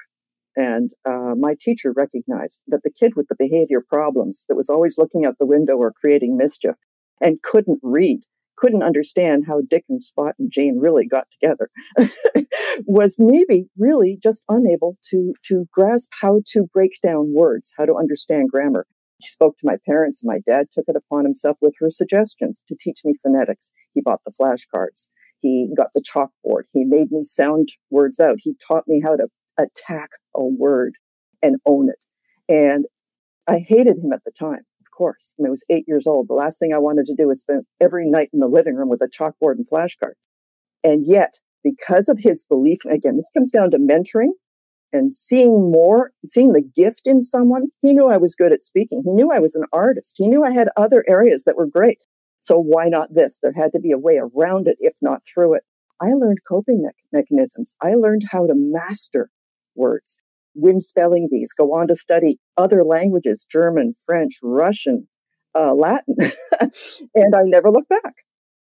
And 0.56 0.92
uh, 1.08 1.36
my 1.38 1.56
teacher 1.60 1.94
recognized 1.96 2.62
that 2.68 2.82
the 2.84 2.90
kid 2.90 3.14
with 3.16 3.28
the 3.28 3.36
behavior 3.38 3.84
problems 3.88 4.46
that 4.48 4.56
was 4.56 4.70
always 4.70 4.98
looking 4.98 5.26
out 5.26 5.38
the 5.40 5.46
window 5.46 5.76
or 5.76 5.92
creating 5.92 6.38
mischief 6.38 6.76
and 7.22 7.42
couldn't 7.42 7.80
read, 7.82 8.22
couldn't 8.58 8.84
understand 8.84 9.46
how 9.48 9.62
Dick 9.62 9.86
and 9.90 10.04
Spot 10.04 10.34
and 10.40 10.52
Jane 10.52 10.80
really 10.80 11.08
got 11.08 11.28
together, 11.32 11.70
was 12.86 13.16
maybe 13.20 13.68
really 13.78 14.18
just 14.22 14.44
unable 14.50 14.98
to, 15.10 15.34
to 15.46 15.68
grasp 15.72 16.10
how 16.22 16.42
to 16.48 16.68
break 16.74 16.92
down 17.04 17.34
words, 17.34 17.74
how 17.78 17.86
to 17.86 17.96
understand 17.96 18.50
grammar. 18.50 18.86
She 19.22 19.32
spoke 19.32 19.58
to 19.58 19.66
my 19.66 19.78
parents, 19.86 20.22
and 20.22 20.30
my 20.30 20.40
dad 20.46 20.68
took 20.72 20.86
it 20.88 20.96
upon 20.96 21.26
himself 21.26 21.58
with 21.62 21.76
her 21.80 21.90
suggestions 21.90 22.64
to 22.68 22.76
teach 22.80 23.02
me 23.04 23.16
phonetics. 23.22 23.72
He 23.94 24.02
bought 24.02 24.22
the 24.26 24.32
flashcards. 24.32 25.08
He 25.40 25.70
got 25.76 25.90
the 25.94 26.02
chalkboard. 26.02 26.64
He 26.72 26.84
made 26.84 27.12
me 27.12 27.24
sound 27.24 27.70
words 27.90 28.20
out. 28.20 28.38
He 28.40 28.56
taught 28.56 28.88
me 28.88 29.02
how 29.02 29.16
to 29.16 29.28
attack 29.58 30.10
a 30.36 30.44
word 30.44 30.94
and 31.42 31.58
own 31.66 31.90
it. 31.90 32.06
And 32.50 32.86
I 33.48 33.60
hated 33.60 33.98
him 33.98 34.14
at 34.14 34.24
the 34.24 34.32
time 34.32 34.66
course. 34.98 35.34
I, 35.40 35.44
mean, 35.44 35.48
I 35.48 35.52
was 35.52 35.66
eight 35.70 35.86
years 35.88 36.08
old. 36.08 36.28
The 36.28 36.34
last 36.34 36.60
thing 36.60 36.74
I 36.74 36.80
wanted 36.80 37.06
to 37.06 37.16
do 37.16 37.28
was 37.28 37.42
spend 37.42 37.66
every 37.80 38.10
night 38.10 38.30
in 38.34 38.40
the 38.40 38.48
living 38.48 38.76
room 38.76 38.90
with 38.90 39.02
a 39.02 39.08
chalkboard 39.08 39.56
and 39.58 39.68
flashcards. 39.70 40.26
And 40.84 41.06
yet, 41.06 41.36
because 41.64 42.10
of 42.10 42.18
his 42.20 42.46
belief, 42.46 42.80
again, 42.90 43.16
this 43.16 43.30
comes 43.34 43.52
down 43.52 43.72
to 43.72 43.78
mentoring 43.78 44.32
and 44.94 45.14
seeing 45.14 45.72
more, 45.72 46.12
seeing 46.28 46.54
the 46.54 46.62
gift 46.62 47.02
in 47.06 47.22
someone. 47.22 47.68
He 47.82 47.94
knew 47.94 48.10
I 48.10 48.18
was 48.18 48.36
good 48.36 48.54
at 48.54 48.62
speaking. 48.62 49.04
He 49.06 49.12
knew 49.12 49.32
I 49.32 49.40
was 49.40 49.56
an 49.56 49.66
artist. 49.74 50.16
He 50.18 50.28
knew 50.28 50.44
I 50.44 50.52
had 50.52 50.70
other 50.78 51.04
areas 51.08 51.44
that 51.44 51.58
were 51.58 51.68
great. 51.68 52.00
So 52.42 52.58
why 52.58 52.88
not 52.88 53.14
this? 53.14 53.40
There 53.42 53.54
had 53.54 53.72
to 53.74 53.80
be 53.80 53.92
a 53.92 53.98
way 53.98 54.18
around 54.20 54.68
it, 54.68 54.78
if 54.80 54.96
not 55.02 55.22
through 55.26 55.56
it. 55.56 55.64
I 56.02 56.14
learned 56.14 56.40
coping 56.48 56.84
me- 56.84 56.90
mechanisms. 57.12 57.76
I 57.82 57.96
learned 57.96 58.24
how 58.32 58.48
to 58.48 58.54
master 58.56 59.30
words 59.76 60.20
win 60.58 60.82
spelling 60.82 61.28
bees, 61.32 61.54
go 61.54 61.74
on 61.74 61.88
to 61.88 61.96
study 61.96 62.40
other 62.58 62.84
languages, 62.84 63.46
German, 63.50 63.94
French, 64.06 64.40
Russian, 64.42 65.08
uh, 65.56 65.74
Latin. 65.74 66.16
and 67.16 67.36
I 67.36 67.44
never 67.44 67.70
looked 67.70 67.90
back. 67.90 68.16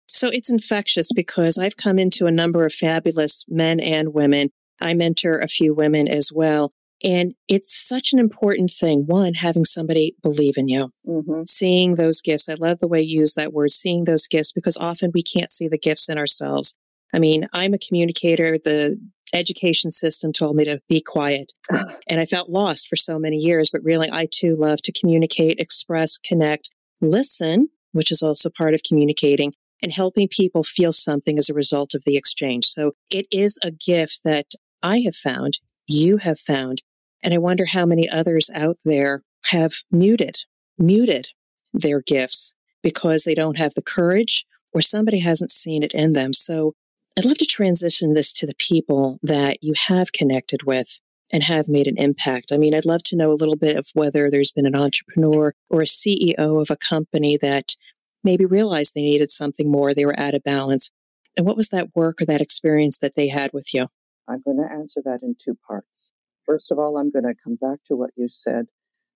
So 0.08 0.30
it's 0.30 0.50
infectious 0.50 1.12
because 1.14 1.58
I've 1.58 1.78
come 1.78 2.00
into 2.00 2.26
a 2.26 2.32
number 2.32 2.66
of 2.66 2.74
fabulous 2.74 3.44
men 3.48 3.80
and 3.80 4.14
women. 4.14 4.50
I 4.82 4.94
mentor 4.94 5.38
a 5.40 5.48
few 5.48 5.74
women 5.74 6.08
as 6.08 6.32
well. 6.34 6.72
And 7.04 7.36
it's 7.48 7.74
such 7.74 8.12
an 8.12 8.20
important 8.20 8.72
thing. 8.72 9.06
One, 9.06 9.34
having 9.34 9.66
somebody 9.66 10.16
believe 10.22 10.58
in 10.58 10.68
you, 10.68 10.92
mm-hmm. 11.08 11.44
seeing 11.48 11.96
those 11.96 12.22
gifts. 12.22 12.50
I 12.50 12.56
love 12.56 12.80
the 12.80 12.88
way 12.88 13.02
you 13.02 13.22
use 13.22 13.36
that 13.36 13.54
word, 13.54 13.72
seeing 13.72 14.04
those 14.04 14.28
gifts, 14.28 14.52
because 14.52 14.76
often 14.76 15.12
we 15.14 15.24
can't 15.24 15.52
see 15.52 15.68
the 15.68 15.78
gifts 15.78 16.10
in 16.10 16.18
ourselves. 16.18 16.76
I 17.14 17.20
mean, 17.20 17.48
I'm 17.54 17.74
a 17.74 17.80
communicator. 17.80 18.58
The 18.58 19.00
education 19.34 19.92
system 19.92 20.34
told 20.34 20.56
me 20.56 20.66
to 20.66 20.82
be 20.88 21.02
quiet. 21.02 21.54
and 22.08 22.20
I 22.20 22.26
felt 22.26 22.50
lost 22.50 22.88
for 22.88 22.96
so 22.96 23.20
many 23.20 23.38
years, 23.38 23.70
but 23.72 23.84
really, 23.84 24.10
I 24.12 24.28
too 24.32 24.56
love 24.56 24.82
to 24.84 24.92
communicate, 24.92 25.60
express, 25.60 26.18
connect, 26.18 26.70
listen, 27.02 27.70
which 27.92 28.12
is 28.12 28.22
also 28.22 28.50
part 28.50 28.74
of 28.74 28.84
communicating, 28.84 29.54
and 29.82 29.92
helping 29.92 30.28
people 30.28 30.64
feel 30.64 30.92
something 30.92 31.38
as 31.38 31.50
a 31.50 31.54
result 31.54 31.94
of 31.96 32.04
the 32.06 32.18
exchange. 32.18 32.66
So 32.66 32.94
it 33.10 33.26
is 33.32 33.58
a 33.64 33.72
gift 33.72 34.22
that 34.24 34.48
I 34.84 35.00
have 35.00 35.16
found, 35.16 35.60
you 35.88 36.18
have 36.18 36.40
found, 36.40 36.84
and 37.24 37.34
I 37.34 37.38
wonder 37.38 37.66
how 37.66 37.86
many 37.86 38.10
others 38.10 38.50
out 38.54 38.78
there 38.86 39.24
have 39.46 39.74
muted, 39.92 40.38
muted 40.78 41.30
their 41.74 42.02
gifts 42.02 42.54
because 42.82 43.24
they 43.24 43.36
don't 43.36 43.58
have 43.58 43.74
the 43.74 43.82
courage 43.82 44.46
or 44.72 44.82
somebody 44.82 45.20
hasn't 45.20 45.52
seen 45.52 45.84
it 45.84 45.94
in 45.94 46.14
them. 46.14 46.34
So 46.34 46.76
I'd 47.18 47.26
love 47.26 47.38
to 47.40 47.46
transition 47.46 48.14
this 48.14 48.32
to 48.34 48.46
the 48.46 48.56
people 48.56 49.20
that 49.24 49.58
you 49.62 49.74
have 49.88 50.14
connected 50.14 50.64
with 50.64 51.00
and 51.32 51.44
have 51.44 51.68
made 51.68 51.88
an 51.88 51.98
impact. 51.98 52.52
I 52.52 52.58
mean, 52.58 52.74
I'd 52.74 52.86
love 52.86 53.04
to 53.04 53.16
know 53.16 53.32
a 53.32 53.34
little 53.34 53.56
bit 53.56 53.76
of 53.76 53.88
whether 53.94 54.30
there's 54.30 54.52
been 54.52 54.66
an 54.66 54.76
entrepreneur 54.76 55.54
or 55.70 55.82
a 55.82 55.86
CEO 55.86 56.62
of 56.62 56.70
a 56.72 56.78
company 56.78 57.38
that 57.38 57.76
maybe 58.24 58.46
realized 58.46 58.94
they 58.94 59.02
needed 59.02 59.32
something 59.32 59.70
more, 59.70 59.94
they 59.94 60.06
were 60.06 60.20
out 60.20 60.34
of 60.34 60.44
balance. 60.44 60.92
And 61.38 61.46
what 61.46 61.58
was 61.58 61.70
that 61.70 61.96
work 61.96 62.22
or 62.22 62.26
that 62.26 62.42
experience 62.42 62.98
that 62.98 63.16
they 63.16 63.28
had 63.28 63.52
with 63.54 63.74
you? 63.74 63.88
I'm 64.28 64.42
going 64.44 64.58
to 64.58 64.74
answer 64.74 65.02
that 65.06 65.20
in 65.22 65.36
two 65.44 65.58
parts. 65.68 66.12
First 66.46 66.72
of 66.72 66.80
all, 66.80 66.98
I'm 66.98 67.12
going 67.12 67.24
to 67.24 67.36
come 67.44 67.56
back 67.56 67.80
to 67.88 67.96
what 67.96 68.12
you 68.16 68.28
said 68.30 68.66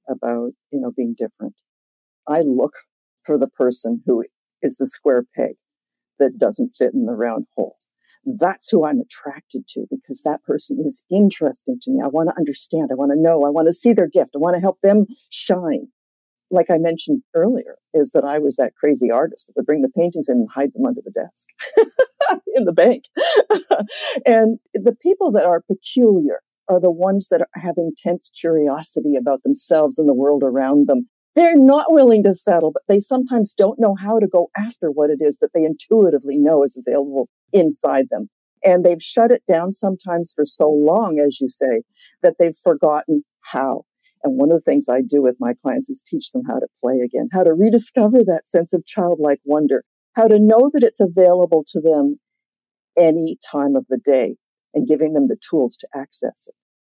about, 0.08 0.52
you 0.72 0.80
know, 0.80 0.92
being 0.96 1.16
different. 1.18 1.56
I 2.28 2.42
look 2.42 2.74
for 3.24 3.38
the 3.38 3.48
person 3.48 4.02
who 4.06 4.24
is 4.62 4.78
the 4.78 4.86
square 4.86 5.24
peg 5.36 5.56
that 6.20 6.38
doesn't 6.38 6.76
fit 6.78 6.94
in 6.94 7.06
the 7.06 7.14
round 7.14 7.48
hole 7.56 7.78
that's 8.26 8.70
who 8.70 8.86
I'm 8.86 9.00
attracted 9.00 9.68
to 9.70 9.86
because 9.90 10.22
that 10.22 10.44
person 10.44 10.84
is 10.86 11.04
interesting 11.12 11.80
to 11.82 11.92
me. 11.92 12.02
I 12.04 12.08
want 12.08 12.30
to 12.30 12.38
understand. 12.38 12.90
I 12.92 12.96
want 12.96 13.12
to 13.12 13.20
know. 13.20 13.46
I 13.46 13.50
want 13.50 13.68
to 13.68 13.74
see 13.74 13.94
their 13.94 14.08
gift. 14.08 14.32
I 14.36 14.40
want 14.40 14.56
to 14.56 14.62
help 14.62 14.80
them 14.82 15.06
shine. 15.30 15.88
Like 16.52 16.70
I 16.70 16.78
mentioned 16.78 17.24
earlier, 17.34 17.78
is 17.94 18.12
that 18.12 18.24
I 18.24 18.38
was 18.38 18.58
that 18.58 18.76
crazy 18.76 19.10
artist 19.10 19.48
that 19.48 19.54
would 19.56 19.66
bring 19.66 19.82
the 19.82 19.90
paintings 19.90 20.30
in 20.30 20.38
and 20.38 20.50
hide 20.54 20.72
them 20.74 20.86
under 20.86 21.02
the 21.04 21.12
desk 21.12 22.40
in 22.56 22.66
the 22.66 22.72
bank. 22.72 23.06
and 24.26 24.60
the 24.74 24.96
people 25.02 25.32
that 25.32 25.46
are 25.46 25.62
peculiar 25.62 26.42
are 26.70 26.80
the 26.80 26.92
ones 26.92 27.28
that 27.30 27.42
have 27.56 27.76
intense 27.78 28.30
curiosity 28.40 29.16
about 29.20 29.44
themselves 29.44 29.98
and 29.98 30.08
the 30.08 30.14
world 30.14 30.44
around 30.44 30.88
them 30.88 31.10
they're 31.36 31.58
not 31.58 31.92
willing 31.92 32.24
to 32.24 32.34
settle, 32.34 32.72
but 32.72 32.84
they 32.88 33.00
sometimes 33.00 33.54
don't 33.54 33.80
know 33.80 33.96
how 33.96 34.20
to 34.20 34.28
go 34.28 34.50
after 34.58 34.92
what 34.92 35.10
it 35.10 35.20
is 35.22 35.40
that 35.40 35.52
they 35.54 35.64
intuitively 35.64 36.38
know 36.38 36.64
is 36.64 36.78
available 36.78 37.30
inside 37.52 38.06
them. 38.10 38.30
And 38.64 38.86
they've 38.86 39.02
shut 39.02 39.32
it 39.32 39.44
down 39.48 39.72
sometimes 39.72 40.32
for 40.36 40.46
so 40.46 40.70
long, 40.70 41.20
as 41.20 41.42
you 41.42 41.50
say, 41.50 41.82
that 42.22 42.36
they've 42.40 42.56
forgotten 42.56 43.24
how. 43.42 43.84
And 44.24 44.38
one 44.38 44.52
of 44.52 44.58
the 44.64 44.72
things 44.72 44.88
I 44.88 45.02
do 45.02 45.22
with 45.22 45.36
my 45.40 45.54
clients 45.62 45.90
is 45.90 46.02
teach 46.02 46.32
them 46.32 46.44
how 46.48 46.60
to 46.60 46.68
play 46.82 47.00
again, 47.04 47.28
how 47.34 47.44
to 47.44 47.54
rediscover 47.54 48.20
that 48.24 48.48
sense 48.48 48.72
of 48.72 48.86
childlike 48.86 49.42
wonder, 49.44 49.84
how 50.14 50.28
to 50.28 50.40
know 50.40 50.72
that 50.74 50.84
it's 50.84 51.02
available 51.02 51.66
to 51.74 51.82
them 51.82 52.20
any 52.96 53.38
time 53.52 53.76
of 53.76 53.86
the 53.90 53.98
day 53.98 54.38
and 54.74 54.88
giving 54.88 55.14
them 55.14 55.28
the 55.28 55.38
tools 55.50 55.76
to 55.78 55.88
access 55.94 56.48
it. 56.48 56.56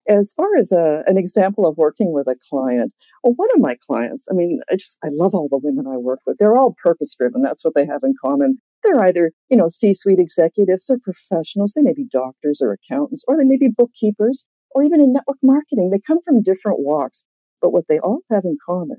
As 0.08 0.32
far 0.36 0.56
as 0.56 0.72
a, 0.72 1.02
an 1.06 1.18
example 1.18 1.66
of 1.66 1.76
working 1.76 2.12
with 2.12 2.28
a 2.28 2.36
client, 2.48 2.92
well, 3.24 3.34
one 3.34 3.48
of 3.54 3.60
my 3.60 3.76
clients, 3.86 4.26
I 4.30 4.34
mean, 4.34 4.60
I 4.70 4.76
just, 4.76 4.98
I 5.04 5.08
love 5.10 5.34
all 5.34 5.48
the 5.50 5.58
women 5.58 5.86
I 5.86 5.96
work 5.96 6.20
with. 6.26 6.38
They're 6.38 6.56
all 6.56 6.76
purpose 6.82 7.14
driven. 7.18 7.42
That's 7.42 7.64
what 7.64 7.74
they 7.74 7.86
have 7.86 8.00
in 8.04 8.14
common. 8.24 8.58
They're 8.84 9.02
either, 9.02 9.32
you 9.48 9.56
know, 9.56 9.68
C 9.68 9.92
suite 9.92 10.20
executives 10.20 10.88
or 10.88 10.98
professionals. 11.02 11.72
They 11.72 11.82
may 11.82 11.92
be 11.92 12.06
doctors 12.10 12.60
or 12.62 12.72
accountants, 12.72 13.24
or 13.26 13.36
they 13.36 13.44
may 13.44 13.56
be 13.56 13.68
bookkeepers, 13.68 14.46
or 14.70 14.84
even 14.84 15.00
in 15.00 15.12
network 15.12 15.38
marketing. 15.42 15.90
They 15.90 16.00
come 16.06 16.18
from 16.24 16.42
different 16.42 16.78
walks. 16.80 17.24
But 17.60 17.72
what 17.72 17.86
they 17.88 17.98
all 17.98 18.20
have 18.30 18.44
in 18.44 18.58
common 18.64 18.98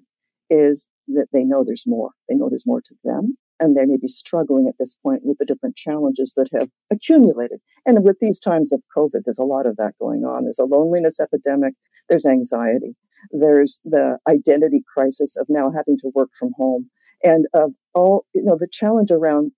is 0.49 0.89
that 1.09 1.27
they 1.31 1.43
know 1.43 1.63
there's 1.63 1.85
more. 1.85 2.11
They 2.27 2.35
know 2.35 2.49
there's 2.49 2.65
more 2.65 2.81
to 2.81 2.95
them 3.03 3.37
and 3.59 3.75
they 3.75 3.85
may 3.85 3.97
be 3.97 4.07
struggling 4.07 4.67
at 4.67 4.75
this 4.79 4.95
point 5.01 5.21
with 5.23 5.37
the 5.37 5.45
different 5.45 5.75
challenges 5.75 6.33
that 6.35 6.49
have 6.53 6.69
accumulated. 6.91 7.59
And 7.85 8.03
with 8.03 8.17
these 8.19 8.39
times 8.39 8.71
of 8.71 8.81
COVID, 8.95 9.21
there's 9.25 9.39
a 9.39 9.43
lot 9.43 9.65
of 9.65 9.77
that 9.77 9.93
going 9.99 10.23
on. 10.23 10.43
There's 10.43 10.59
a 10.59 10.65
loneliness 10.65 11.19
epidemic, 11.19 11.73
there's 12.09 12.25
anxiety, 12.25 12.95
there's 13.31 13.81
the 13.83 14.17
identity 14.27 14.83
crisis 14.93 15.35
of 15.35 15.47
now 15.49 15.71
having 15.71 15.97
to 15.99 16.11
work 16.13 16.29
from 16.37 16.51
home, 16.57 16.89
and 17.23 17.47
of 17.53 17.71
all, 17.93 18.25
you 18.33 18.43
know, 18.43 18.57
the 18.59 18.67
challenge 18.71 19.11
around 19.11 19.51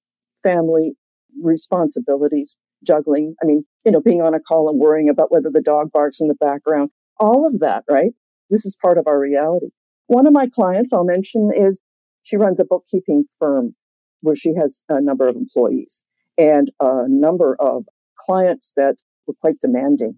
family 0.44 0.94
responsibilities, 1.42 2.58
juggling. 2.86 3.36
I 3.42 3.46
mean, 3.46 3.66
you 3.86 3.92
know, 3.92 4.02
being 4.02 4.22
on 4.22 4.34
a 4.34 4.40
call 4.40 4.70
and 4.70 4.80
worrying 4.80 5.10
about 5.10 5.32
whether 5.32 5.50
the 5.50 5.62
dog 5.62 5.92
barks 5.92 6.22
in 6.22 6.28
the 6.28 6.36
background, 6.36 6.90
all 7.20 7.46
of 7.46 7.60
that, 7.60 7.84
right? 7.90 8.12
This 8.50 8.66
is 8.66 8.78
part 8.82 8.98
of 8.98 9.08
our 9.08 9.20
reality. 9.20 9.68
One 10.08 10.26
of 10.26 10.34
my 10.34 10.48
clients 10.48 10.94
I'll 10.94 11.06
mention 11.06 11.52
is 11.56 11.82
she 12.24 12.38
runs 12.38 12.60
a 12.60 12.66
bookkeeping 12.66 13.26
firm 13.40 13.76
where 14.22 14.36
she 14.36 14.54
has 14.56 14.84
a 14.90 15.02
number 15.02 15.28
of 15.28 15.36
employees 15.36 16.04
and 16.38 16.72
a 16.80 17.04
number 17.08 17.56
of 17.60 17.86
clients 18.18 18.74
that 18.76 18.98
were 19.28 19.36
quite 19.40 19.60
demanding. 19.62 20.16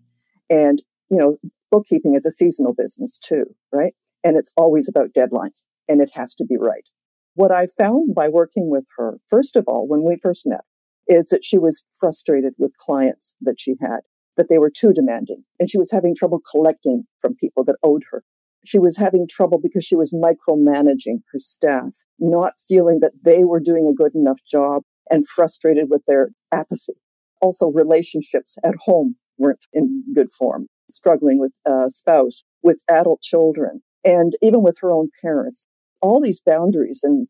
And, 0.49 0.81
you 1.09 1.17
know, 1.17 1.37
bookkeeping 1.71 2.15
is 2.15 2.25
a 2.25 2.31
seasonal 2.31 2.73
business 2.73 3.17
too, 3.17 3.45
right? 3.71 3.93
And 4.23 4.37
it's 4.37 4.51
always 4.55 4.87
about 4.87 5.13
deadlines 5.13 5.63
and 5.87 6.01
it 6.01 6.11
has 6.13 6.35
to 6.35 6.45
be 6.45 6.57
right. 6.57 6.87
What 7.35 7.51
I 7.51 7.67
found 7.67 8.13
by 8.13 8.27
working 8.27 8.69
with 8.69 8.83
her, 8.97 9.17
first 9.29 9.55
of 9.55 9.65
all, 9.67 9.87
when 9.87 10.03
we 10.03 10.17
first 10.21 10.45
met, 10.45 10.61
is 11.07 11.29
that 11.29 11.45
she 11.45 11.57
was 11.57 11.83
frustrated 11.99 12.53
with 12.57 12.77
clients 12.77 13.35
that 13.41 13.55
she 13.57 13.75
had, 13.81 14.01
that 14.37 14.47
they 14.49 14.57
were 14.57 14.69
too 14.69 14.93
demanding, 14.93 15.43
and 15.59 15.69
she 15.69 15.77
was 15.77 15.91
having 15.91 16.15
trouble 16.15 16.41
collecting 16.51 17.05
from 17.19 17.35
people 17.35 17.63
that 17.63 17.77
owed 17.83 18.03
her. 18.11 18.23
She 18.63 18.79
was 18.79 18.97
having 18.97 19.27
trouble 19.27 19.59
because 19.61 19.83
she 19.83 19.95
was 19.95 20.13
micromanaging 20.13 21.21
her 21.31 21.39
staff, 21.39 22.03
not 22.19 22.53
feeling 22.67 22.99
that 22.99 23.13
they 23.23 23.43
were 23.43 23.59
doing 23.59 23.87
a 23.87 23.93
good 23.93 24.13
enough 24.15 24.39
job 24.49 24.83
and 25.09 25.27
frustrated 25.27 25.89
with 25.89 26.03
their 26.05 26.29
apathy. 26.51 26.93
Also, 27.41 27.67
relationships 27.67 28.57
at 28.63 28.75
home 28.81 29.15
weren't 29.37 29.65
in 29.73 30.03
good 30.13 30.31
form, 30.31 30.67
struggling 30.89 31.39
with 31.39 31.51
a 31.65 31.89
spouse, 31.89 32.43
with 32.61 32.83
adult 32.87 33.21
children, 33.21 33.81
and 34.03 34.33
even 34.43 34.61
with 34.61 34.77
her 34.79 34.91
own 34.91 35.09
parents. 35.21 35.65
All 36.01 36.21
these 36.21 36.41
boundaries 36.41 37.01
and 37.03 37.27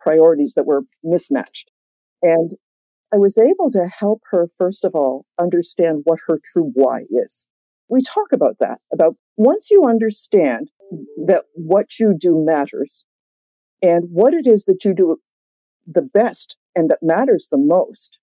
priorities 0.00 0.54
that 0.54 0.66
were 0.66 0.82
mismatched. 1.02 1.70
And 2.22 2.52
I 3.12 3.16
was 3.16 3.38
able 3.38 3.70
to 3.72 3.88
help 3.88 4.22
her, 4.30 4.48
first 4.58 4.84
of 4.84 4.94
all, 4.94 5.24
understand 5.38 6.02
what 6.04 6.20
her 6.26 6.38
true 6.52 6.70
why 6.74 7.04
is. 7.10 7.46
We 7.88 8.02
talk 8.02 8.32
about 8.32 8.56
that, 8.60 8.80
about 8.92 9.16
once 9.36 9.70
you 9.70 9.84
understand 9.86 10.70
that 11.26 11.44
what 11.54 11.98
you 11.98 12.14
do 12.18 12.42
matters 12.44 13.04
and 13.82 14.04
what 14.10 14.34
it 14.34 14.46
is 14.46 14.64
that 14.64 14.84
you 14.84 14.94
do 14.94 15.18
the 15.86 16.02
best 16.02 16.56
and 16.74 16.90
that 16.90 16.98
matters 17.02 17.48
the 17.50 17.58
most 17.58 18.18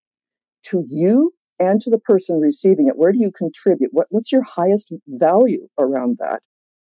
to 0.64 0.86
you 0.90 1.34
and 1.60 1.80
to 1.82 1.90
the 1.90 1.98
person 1.98 2.40
receiving 2.40 2.88
it, 2.88 2.98
where 2.98 3.12
do 3.12 3.20
you 3.20 3.32
contribute? 3.32 3.90
What, 3.92 4.08
what's 4.10 4.32
your 4.32 4.44
highest 4.44 4.92
value 5.08 5.68
around 5.80 6.18
that? 6.20 6.42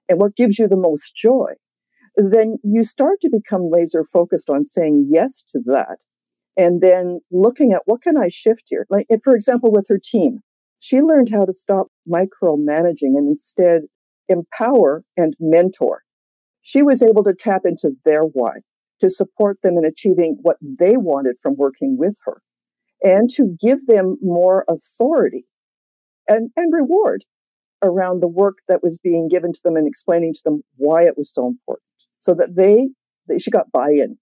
And 0.07 0.19
what 0.19 0.35
gives 0.35 0.57
you 0.57 0.67
the 0.67 0.75
most 0.75 1.15
joy? 1.15 1.53
Then 2.15 2.57
you 2.63 2.83
start 2.83 3.19
to 3.21 3.29
become 3.29 3.69
laser 3.71 4.03
focused 4.03 4.49
on 4.49 4.65
saying 4.65 5.09
yes 5.11 5.43
to 5.49 5.59
that. 5.65 5.97
And 6.55 6.81
then 6.81 7.19
looking 7.31 7.73
at 7.73 7.81
what 7.85 8.03
can 8.03 8.15
I 8.15 8.27
shift 8.27 8.65
here? 8.67 8.85
Like, 8.89 9.07
for 9.23 9.35
example, 9.35 9.71
with 9.71 9.87
her 9.89 9.99
team, 10.01 10.39
she 10.83 10.99
learned 10.99 11.29
how 11.29 11.45
to 11.45 11.53
stop 11.53 11.87
micromanaging 12.11 13.15
and 13.15 13.29
instead 13.29 13.83
empower 14.27 15.01
and 15.15 15.33
mentor. 15.39 16.01
She 16.61 16.81
was 16.81 17.01
able 17.01 17.23
to 17.23 17.33
tap 17.33 17.61
into 17.63 17.91
their 18.03 18.23
why 18.23 18.55
to 18.99 19.09
support 19.09 19.59
them 19.63 19.77
in 19.77 19.85
achieving 19.85 20.39
what 20.41 20.57
they 20.61 20.97
wanted 20.97 21.37
from 21.41 21.55
working 21.55 21.97
with 21.97 22.17
her 22.25 22.41
and 23.01 23.29
to 23.29 23.55
give 23.61 23.85
them 23.85 24.17
more 24.21 24.65
authority 24.67 25.45
and, 26.27 26.49
and 26.57 26.73
reward 26.73 27.23
around 27.81 28.19
the 28.19 28.27
work 28.27 28.57
that 28.67 28.83
was 28.83 28.97
being 28.97 29.29
given 29.29 29.53
to 29.53 29.59
them 29.63 29.77
and 29.77 29.87
explaining 29.87 30.33
to 30.33 30.41
them 30.43 30.63
why 30.75 31.03
it 31.03 31.17
was 31.17 31.33
so 31.33 31.47
important 31.47 31.87
so 32.19 32.33
that 32.33 32.57
they, 32.57 32.89
they 33.29 33.39
she 33.39 33.51
got 33.51 33.71
buy-in 33.71 34.17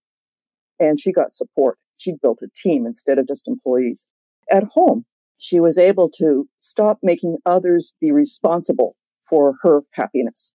and 0.80 1.02
she 1.02 1.12
got 1.12 1.34
support 1.34 1.80
she 1.98 2.14
built 2.22 2.38
a 2.44 2.48
team 2.56 2.86
instead 2.86 3.18
of 3.18 3.28
just 3.28 3.48
employees 3.48 4.06
at 4.52 4.64
home 4.66 5.06
she 5.42 5.60
was 5.60 5.80
able 5.80 6.08
to 6.08 6.48
stop 6.58 7.00
making 7.02 7.36
others 7.48 7.96
be 8.00 8.12
responsible 8.12 8.96
for 9.28 9.56
her 9.64 9.82
happiness. 9.94 10.54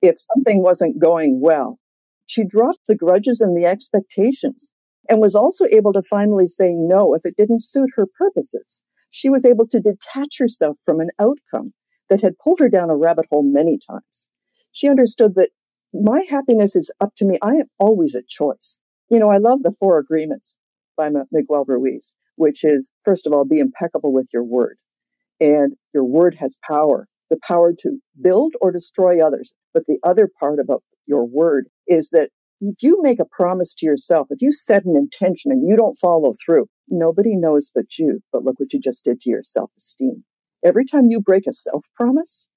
If 0.00 0.14
something 0.32 0.62
wasn't 0.62 1.00
going 1.00 1.40
well, 1.40 1.80
she 2.26 2.44
dropped 2.44 2.86
the 2.86 2.94
grudges 2.94 3.40
and 3.40 3.56
the 3.56 3.68
expectations 3.68 4.70
and 5.08 5.20
was 5.20 5.34
also 5.34 5.64
able 5.72 5.92
to 5.92 6.02
finally 6.02 6.46
say 6.46 6.70
no 6.72 7.14
if 7.14 7.26
it 7.26 7.34
didn't 7.36 7.64
suit 7.64 7.90
her 7.96 8.06
purposes. 8.16 8.80
She 9.10 9.28
was 9.28 9.44
able 9.44 9.66
to 9.66 9.80
detach 9.80 10.38
herself 10.38 10.78
from 10.84 11.00
an 11.00 11.10
outcome 11.18 11.72
that 12.08 12.20
had 12.20 12.38
pulled 12.38 12.60
her 12.60 12.68
down 12.68 12.90
a 12.90 12.96
rabbit 12.96 13.26
hole 13.32 13.42
many 13.42 13.76
times. 13.90 14.28
She 14.70 14.88
understood 14.88 15.34
that 15.34 15.50
my 15.92 16.22
happiness 16.30 16.76
is 16.76 16.92
up 17.00 17.12
to 17.16 17.26
me. 17.26 17.38
I 17.42 17.54
am 17.54 17.70
always 17.80 18.14
a 18.14 18.22
choice. 18.28 18.78
You 19.10 19.18
know, 19.18 19.30
I 19.30 19.38
love 19.38 19.64
the 19.64 19.74
four 19.80 19.98
agreements 19.98 20.58
by 20.96 21.10
Miguel 21.32 21.64
Ruiz 21.66 22.14
which 22.38 22.64
is, 22.64 22.90
first 23.04 23.26
of 23.26 23.32
all, 23.32 23.44
be 23.44 23.58
impeccable 23.58 24.12
with 24.12 24.28
your 24.32 24.44
word. 24.44 24.78
And 25.40 25.74
your 25.92 26.04
word 26.04 26.36
has 26.40 26.58
power, 26.66 27.06
the 27.30 27.38
power 27.46 27.72
to 27.80 27.98
build 28.20 28.54
or 28.60 28.72
destroy 28.72 29.24
others. 29.24 29.54
But 29.74 29.84
the 29.86 29.98
other 30.02 30.28
part 30.40 30.58
about 30.58 30.82
your 31.06 31.24
word 31.24 31.66
is 31.86 32.10
that 32.10 32.30
if 32.60 32.82
you 32.82 33.00
make 33.02 33.20
a 33.20 33.24
promise 33.24 33.74
to 33.74 33.86
yourself, 33.86 34.28
if 34.30 34.42
you 34.42 34.52
set 34.52 34.84
an 34.84 34.96
intention 34.96 35.52
and 35.52 35.68
you 35.68 35.76
don't 35.76 35.98
follow 35.98 36.34
through, 36.44 36.66
nobody 36.88 37.36
knows 37.36 37.70
but 37.72 37.98
you. 37.98 38.20
But 38.32 38.44
look 38.44 38.58
what 38.58 38.72
you 38.72 38.80
just 38.80 39.04
did 39.04 39.20
to 39.20 39.30
your 39.30 39.42
self 39.42 39.70
esteem. 39.78 40.24
Every 40.64 40.84
time 40.84 41.06
you 41.06 41.20
break 41.20 41.46
a 41.46 41.52
self 41.52 41.86
promise, 41.94 42.48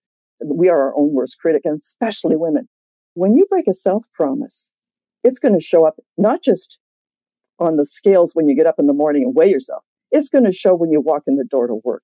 we 0.43 0.69
are 0.69 0.87
our 0.87 0.97
own 0.97 1.13
worst 1.13 1.37
critic, 1.39 1.61
and 1.65 1.79
especially 1.79 2.35
women. 2.35 2.67
When 3.13 3.35
you 3.35 3.45
break 3.47 3.67
a 3.67 3.73
self 3.73 4.05
promise, 4.13 4.69
it's 5.23 5.39
going 5.39 5.53
to 5.53 5.63
show 5.63 5.85
up 5.85 5.95
not 6.17 6.41
just 6.43 6.79
on 7.61 7.77
the 7.77 7.85
scales 7.85 8.31
when 8.33 8.49
you 8.49 8.55
get 8.55 8.67
up 8.67 8.79
in 8.79 8.87
the 8.87 8.93
morning 8.93 9.23
and 9.23 9.35
weigh 9.35 9.49
yourself. 9.49 9.83
It's 10.11 10.29
going 10.29 10.43
to 10.43 10.51
show 10.51 10.75
when 10.75 10.91
you 10.91 10.99
walk 10.99 11.23
in 11.27 11.37
the 11.37 11.45
door 11.45 11.67
to 11.67 11.79
work. 11.83 12.03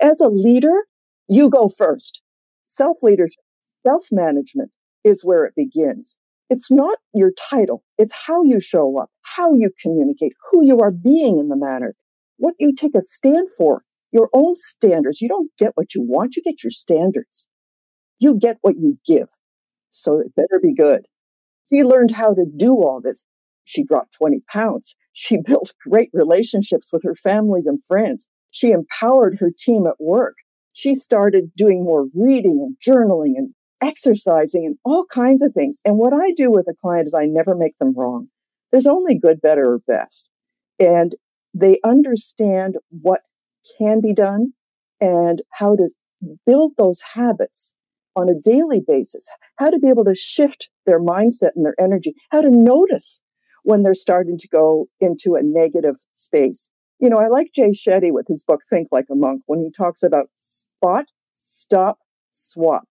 As 0.00 0.20
a 0.20 0.28
leader, 0.28 0.84
you 1.28 1.48
go 1.48 1.68
first. 1.68 2.20
Self 2.64 3.02
leadership, 3.02 3.42
self 3.86 4.06
management 4.10 4.70
is 5.04 5.24
where 5.24 5.44
it 5.44 5.54
begins. 5.56 6.16
It's 6.50 6.70
not 6.70 6.98
your 7.14 7.32
title. 7.50 7.82
It's 7.98 8.12
how 8.12 8.42
you 8.42 8.60
show 8.60 8.98
up, 8.98 9.10
how 9.22 9.54
you 9.54 9.70
communicate, 9.80 10.32
who 10.50 10.64
you 10.66 10.80
are 10.80 10.90
being 10.90 11.38
in 11.38 11.48
the 11.48 11.56
manner, 11.56 11.94
what 12.36 12.54
you 12.58 12.74
take 12.74 12.94
a 12.94 13.00
stand 13.00 13.48
for, 13.56 13.82
your 14.10 14.28
own 14.34 14.54
standards. 14.56 15.20
You 15.20 15.28
don't 15.28 15.50
get 15.58 15.72
what 15.76 15.94
you 15.94 16.02
want. 16.02 16.36
You 16.36 16.42
get 16.42 16.62
your 16.62 16.70
standards. 16.70 17.46
You 18.18 18.36
get 18.38 18.58
what 18.60 18.76
you 18.76 18.98
give. 19.06 19.28
So 19.90 20.18
it 20.18 20.34
better 20.34 20.60
be 20.62 20.74
good. 20.74 21.06
She 21.72 21.84
learned 21.84 22.10
how 22.10 22.34
to 22.34 22.44
do 22.56 22.74
all 22.74 23.00
this. 23.00 23.24
She 23.64 23.84
dropped 23.84 24.14
20 24.14 24.42
pounds. 24.52 24.96
She 25.12 25.36
built 25.44 25.72
great 25.88 26.10
relationships 26.12 26.90
with 26.92 27.02
her 27.04 27.14
families 27.14 27.66
and 27.66 27.84
friends. 27.86 28.28
She 28.50 28.70
empowered 28.70 29.38
her 29.40 29.50
team 29.56 29.86
at 29.86 30.00
work. 30.00 30.36
She 30.72 30.94
started 30.94 31.52
doing 31.56 31.84
more 31.84 32.06
reading 32.14 32.60
and 32.60 32.76
journaling 32.86 33.32
and 33.36 33.54
exercising 33.82 34.64
and 34.64 34.76
all 34.84 35.04
kinds 35.06 35.42
of 35.42 35.52
things. 35.52 35.80
And 35.84 35.98
what 35.98 36.12
I 36.12 36.32
do 36.32 36.50
with 36.50 36.68
a 36.68 36.74
client 36.80 37.08
is 37.08 37.14
I 37.14 37.26
never 37.26 37.54
make 37.54 37.76
them 37.78 37.94
wrong. 37.94 38.28
There's 38.70 38.86
only 38.86 39.18
good, 39.18 39.40
better, 39.40 39.72
or 39.72 39.78
best. 39.86 40.30
And 40.78 41.14
they 41.52 41.78
understand 41.84 42.76
what 42.88 43.20
can 43.78 44.00
be 44.00 44.14
done 44.14 44.52
and 45.00 45.42
how 45.50 45.76
to 45.76 45.88
build 46.46 46.72
those 46.78 47.02
habits 47.14 47.74
on 48.14 48.28
a 48.28 48.34
daily 48.34 48.80
basis, 48.86 49.28
how 49.56 49.70
to 49.70 49.78
be 49.78 49.88
able 49.88 50.04
to 50.04 50.14
shift 50.14 50.68
their 50.86 51.00
mindset 51.00 51.50
and 51.56 51.64
their 51.64 51.74
energy, 51.78 52.14
how 52.30 52.40
to 52.40 52.50
notice 52.50 53.20
when 53.62 53.82
they're 53.82 53.94
starting 53.94 54.38
to 54.38 54.48
go 54.48 54.86
into 55.00 55.34
a 55.34 55.42
negative 55.42 55.96
space. 56.14 56.68
You 56.98 57.10
know, 57.10 57.18
I 57.18 57.28
like 57.28 57.52
Jay 57.54 57.70
Shetty 57.70 58.12
with 58.12 58.26
his 58.28 58.44
book 58.44 58.60
Think 58.68 58.88
Like 58.92 59.06
a 59.10 59.14
Monk 59.14 59.42
when 59.46 59.60
he 59.60 59.70
talks 59.70 60.02
about 60.02 60.26
spot, 60.36 61.06
stop, 61.34 61.98
swap. 62.30 62.84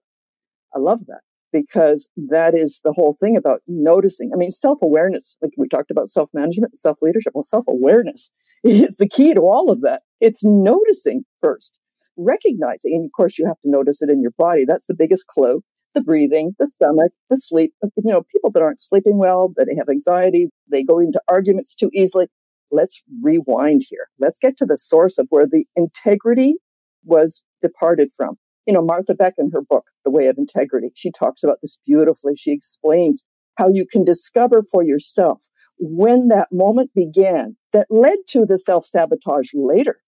I 0.74 0.78
love 0.78 1.06
that 1.06 1.20
because 1.52 2.10
that 2.28 2.54
is 2.54 2.80
the 2.84 2.92
whole 2.92 3.14
thing 3.18 3.36
about 3.36 3.60
noticing. 3.66 4.30
I 4.32 4.36
mean, 4.36 4.50
self 4.50 4.78
awareness, 4.82 5.36
like 5.42 5.52
we 5.56 5.68
talked 5.68 5.90
about 5.90 6.08
self 6.08 6.30
management, 6.32 6.76
self 6.76 6.98
leadership. 7.02 7.32
Well, 7.34 7.42
self 7.42 7.64
awareness 7.68 8.30
is 8.64 8.96
the 8.96 9.08
key 9.08 9.34
to 9.34 9.40
all 9.40 9.70
of 9.70 9.80
that. 9.82 10.02
It's 10.20 10.44
noticing 10.44 11.24
first, 11.40 11.76
recognizing. 12.16 12.94
And 12.94 13.04
of 13.04 13.12
course, 13.16 13.38
you 13.38 13.46
have 13.46 13.60
to 13.62 13.70
notice 13.70 14.02
it 14.02 14.10
in 14.10 14.22
your 14.22 14.32
body. 14.36 14.64
That's 14.66 14.86
the 14.86 14.94
biggest 14.94 15.26
clue 15.26 15.62
the 15.94 16.00
breathing, 16.00 16.54
the 16.58 16.66
stomach, 16.66 17.12
the 17.28 17.36
sleep. 17.36 17.72
Uh, 17.84 17.88
you 17.96 18.12
know, 18.12 18.22
people 18.32 18.50
that 18.52 18.62
aren't 18.62 18.80
sleeping 18.80 19.18
well, 19.18 19.52
that 19.56 19.72
have 19.76 19.88
anxiety, 19.88 20.48
they 20.70 20.82
go 20.82 20.98
into 20.98 21.20
arguments 21.28 21.74
too 21.74 21.90
easily. 21.92 22.26
Let's 22.70 23.02
rewind 23.22 23.82
here. 23.88 24.08
Let's 24.18 24.38
get 24.38 24.56
to 24.58 24.66
the 24.66 24.76
source 24.76 25.18
of 25.18 25.26
where 25.30 25.46
the 25.46 25.66
integrity 25.76 26.56
was 27.04 27.44
departed 27.62 28.10
from. 28.16 28.36
You 28.66 28.74
know, 28.74 28.82
Martha 28.82 29.14
Beck 29.14 29.34
in 29.38 29.50
her 29.52 29.62
book, 29.62 29.86
The 30.04 30.10
Way 30.10 30.26
of 30.28 30.38
Integrity, 30.38 30.90
she 30.94 31.10
talks 31.10 31.42
about 31.42 31.58
this 31.62 31.78
beautifully. 31.86 32.34
She 32.36 32.52
explains 32.52 33.24
how 33.56 33.68
you 33.68 33.86
can 33.90 34.04
discover 34.04 34.62
for 34.70 34.84
yourself 34.84 35.44
when 35.78 36.28
that 36.28 36.48
moment 36.52 36.90
began 36.94 37.56
that 37.72 37.86
led 37.90 38.18
to 38.28 38.44
the 38.46 38.58
self 38.58 38.84
sabotage 38.84 39.50
later. 39.54 40.00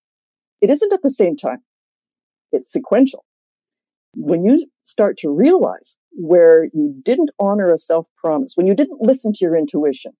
It 0.61 0.71
isn't 0.71 0.93
at 0.93 1.03
the 1.03 1.11
same 1.11 1.37
time. 1.37 1.63
It's 2.53 2.71
sequential. 2.71 3.25
When 4.15 4.45
you 4.45 4.67
start 4.83 5.17
to 5.19 5.31
realize 5.31 5.97
where 6.13 6.65
you 6.73 6.95
didn't 7.03 7.31
honor 7.39 7.71
a 7.71 7.79
self 7.79 8.07
promise, 8.17 8.53
when 8.57 8.67
you 8.67 8.75
didn't 8.75 9.01
listen 9.01 9.33
to 9.33 9.45
your 9.45 9.57
intuition, 9.57 10.13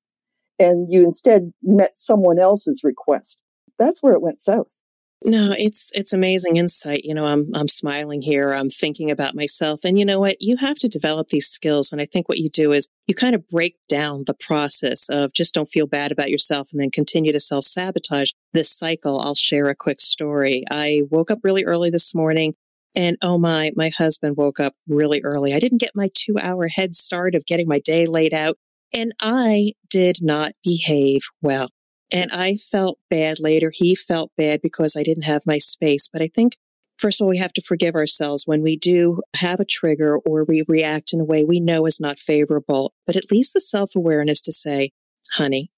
and 0.59 0.87
you 0.91 1.03
instead 1.03 1.53
met 1.63 1.97
someone 1.97 2.39
else's 2.39 2.83
request, 2.85 3.39
that's 3.79 4.03
where 4.03 4.15
it 4.15 4.23
went 4.23 4.39
south. 4.39 4.81
No, 5.25 5.55
it's 5.57 5.91
it's 5.95 6.13
amazing 6.13 6.57
insight. 6.57 7.05
You 7.05 7.15
know, 7.15 7.27
I'm 7.27 7.49
I'm 7.55 7.69
smiling 7.69 8.23
here. 8.23 8.53
I'm 8.53 8.71
thinking 8.71 9.11
about 9.11 9.37
myself. 9.37 9.81
And 9.85 9.97
you 9.97 10.05
know 10.05 10.19
what? 10.19 10.37
You 10.41 10.57
have 10.57 10.79
to 10.81 10.89
develop 10.89 11.29
these 11.29 11.47
skills. 11.47 11.93
And 11.93 12.01
I 12.01 12.07
think 12.07 12.29
what 12.29 12.39
you 12.39 12.51
do 12.51 12.73
is 12.73 12.89
you 13.07 13.15
kind 13.15 13.37
of 13.37 13.47
break 13.47 13.77
down 13.89 14.25
the 14.27 14.35
process 14.35 15.09
of 15.09 15.33
just 15.33 15.55
don't 15.55 15.69
feel 15.69 15.87
bad 15.87 16.11
about 16.11 16.31
yourself 16.31 16.69
and 16.73 16.81
then 16.81 16.91
continue 16.91 17.33
to 17.33 17.39
self-sabotage 17.39 18.31
this 18.53 18.77
cycle. 18.77 19.21
I'll 19.21 19.37
share 19.37 19.67
a 19.67 19.77
quick 19.77 20.01
story. 20.01 20.65
I 20.73 21.03
woke 21.09 21.31
up 21.31 21.39
really 21.45 21.65
early 21.65 21.91
this 21.91 22.15
morning 22.15 22.55
and 22.95 23.17
oh 23.23 23.39
my, 23.39 23.73
my 23.75 23.91
husband 23.91 24.37
woke 24.37 24.61
up 24.61 24.75
really 24.87 25.23
early. 25.23 25.55
I 25.55 25.59
didn't 25.59 25.81
get 25.81 25.93
my 25.95 26.11
two 26.15 26.37
hour 26.41 26.69
head 26.69 26.95
start 26.95 27.35
of 27.35 27.47
getting 27.47 27.69
my 27.69 27.79
day 27.79 28.07
laid 28.07 28.35
out. 28.35 28.59
And 28.93 29.15
I 29.21 29.73
did 29.89 30.19
not 30.21 30.53
behave 30.63 31.23
well. 31.41 31.71
And 32.11 32.31
I 32.31 32.57
felt 32.57 32.99
bad 33.09 33.41
later. 33.41 33.73
He 33.75 33.95
felt 33.95 34.31
bad 34.37 34.61
because 34.63 34.97
I 34.97 35.03
didn't 35.03 35.23
have 35.23 35.47
my 35.47 35.59
space. 35.59 36.09
But 36.13 36.21
I 36.21 36.29
think, 36.35 36.59
first 36.99 37.21
of 37.21 37.25
all, 37.25 37.31
we 37.31 37.39
have 37.39 37.55
to 37.55 37.63
forgive 37.63 37.95
ourselves 37.95 38.47
when 38.47 38.61
we 38.61 38.77
do 38.77 39.23
have 39.35 39.61
a 39.61 39.65
trigger 39.65 40.19
or 40.19 40.45
we 40.45 40.63
react 40.69 41.15
in 41.15 41.21
a 41.21 41.25
way 41.25 41.45
we 41.45 41.59
know 41.59 41.87
is 41.87 42.01
not 42.01 42.19
favorable. 42.19 42.93
But 43.07 43.17
at 43.17 43.31
least 43.31 43.55
the 43.55 43.61
self 43.61 43.97
awareness 43.97 44.43
to 44.43 44.53
say, 44.53 44.93
honey, 45.33 45.71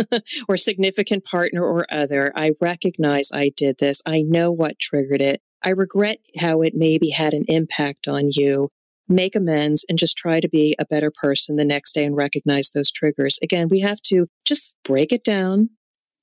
or 0.48 0.56
significant 0.56 1.26
partner 1.26 1.62
or 1.62 1.84
other, 1.92 2.32
I 2.34 2.52
recognize 2.58 3.28
I 3.30 3.50
did 3.54 3.76
this. 3.78 4.00
I 4.06 4.22
know 4.22 4.50
what 4.50 4.78
triggered 4.78 5.20
it. 5.20 5.42
I 5.64 5.70
regret 5.70 6.18
how 6.38 6.62
it 6.62 6.74
maybe 6.74 7.10
had 7.10 7.34
an 7.34 7.44
impact 7.48 8.08
on 8.08 8.28
you 8.30 8.70
make 9.08 9.34
amends 9.34 9.84
and 9.88 9.98
just 9.98 10.16
try 10.16 10.40
to 10.40 10.48
be 10.48 10.74
a 10.78 10.86
better 10.86 11.10
person 11.10 11.56
the 11.56 11.64
next 11.64 11.92
day 11.92 12.04
and 12.04 12.16
recognize 12.16 12.70
those 12.70 12.90
triggers. 12.90 13.38
Again, 13.42 13.68
we 13.68 13.80
have 13.80 14.00
to 14.02 14.26
just 14.44 14.74
break 14.84 15.12
it 15.12 15.24
down, 15.24 15.70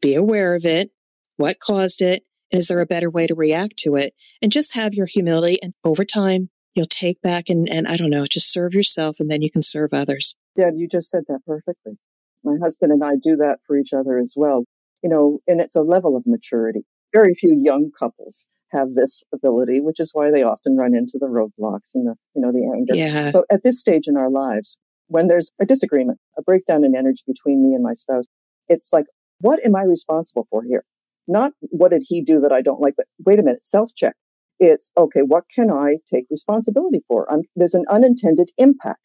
be 0.01 0.15
aware 0.15 0.55
of 0.55 0.65
it, 0.65 0.91
what 1.37 1.59
caused 1.59 2.01
it, 2.01 2.23
and 2.51 2.59
is 2.59 2.67
there 2.67 2.81
a 2.81 2.85
better 2.85 3.09
way 3.09 3.27
to 3.27 3.35
react 3.35 3.77
to 3.77 3.95
it? 3.95 4.13
And 4.41 4.51
just 4.51 4.73
have 4.73 4.93
your 4.93 5.05
humility. 5.05 5.61
And 5.61 5.73
over 5.83 6.03
time, 6.03 6.49
you'll 6.73 6.87
take 6.87 7.21
back 7.21 7.49
and, 7.49 7.69
and 7.69 7.87
I 7.87 7.95
don't 7.95 8.09
know, 8.09 8.25
just 8.25 8.51
serve 8.51 8.73
yourself 8.73 9.17
and 9.19 9.29
then 9.29 9.41
you 9.41 9.51
can 9.51 9.61
serve 9.61 9.93
others. 9.93 10.35
Yeah, 10.55 10.71
you 10.73 10.87
just 10.87 11.09
said 11.09 11.23
that 11.27 11.39
perfectly. 11.45 11.93
My 12.43 12.55
husband 12.61 12.91
and 12.91 13.03
I 13.03 13.11
do 13.21 13.35
that 13.37 13.57
for 13.65 13.77
each 13.77 13.93
other 13.93 14.17
as 14.17 14.33
well. 14.35 14.63
You 15.03 15.09
know, 15.09 15.39
and 15.47 15.61
it's 15.61 15.75
a 15.75 15.81
level 15.81 16.15
of 16.15 16.25
maturity. 16.25 16.81
Very 17.13 17.33
few 17.33 17.55
young 17.55 17.91
couples 17.97 18.45
have 18.71 18.93
this 18.95 19.23
ability, 19.33 19.81
which 19.81 19.99
is 19.99 20.11
why 20.13 20.31
they 20.31 20.43
often 20.43 20.77
run 20.77 20.95
into 20.95 21.17
the 21.19 21.27
roadblocks 21.27 21.93
and 21.95 22.07
the, 22.07 22.15
you 22.35 22.41
know, 22.41 22.51
the 22.51 22.69
anger. 22.75 22.95
Yeah. 22.95 23.31
So 23.31 23.45
at 23.51 23.63
this 23.63 23.79
stage 23.79 24.07
in 24.07 24.17
our 24.17 24.29
lives, 24.29 24.77
when 25.07 25.27
there's 25.27 25.49
a 25.59 25.65
disagreement, 25.65 26.19
a 26.37 26.41
breakdown 26.41 26.83
in 26.83 26.95
energy 26.95 27.23
between 27.25 27.63
me 27.67 27.73
and 27.73 27.83
my 27.83 27.93
spouse, 27.93 28.25
it's 28.67 28.93
like, 28.93 29.05
what 29.39 29.59
am 29.65 29.75
I 29.75 29.83
responsible 29.83 30.47
for 30.49 30.63
here? 30.63 30.83
Not 31.27 31.51
what 31.61 31.91
did 31.91 32.03
he 32.05 32.21
do 32.21 32.39
that 32.41 32.51
I 32.51 32.61
don't 32.61 32.81
like, 32.81 32.95
but 32.95 33.07
wait 33.25 33.39
a 33.39 33.43
minute, 33.43 33.65
self 33.65 33.91
check. 33.95 34.15
It's 34.59 34.91
okay, 34.97 35.21
what 35.21 35.45
can 35.53 35.71
I 35.71 35.97
take 36.13 36.25
responsibility 36.29 37.01
for? 37.07 37.31
I'm, 37.31 37.43
there's 37.55 37.73
an 37.73 37.85
unintended 37.89 38.51
impact. 38.57 38.99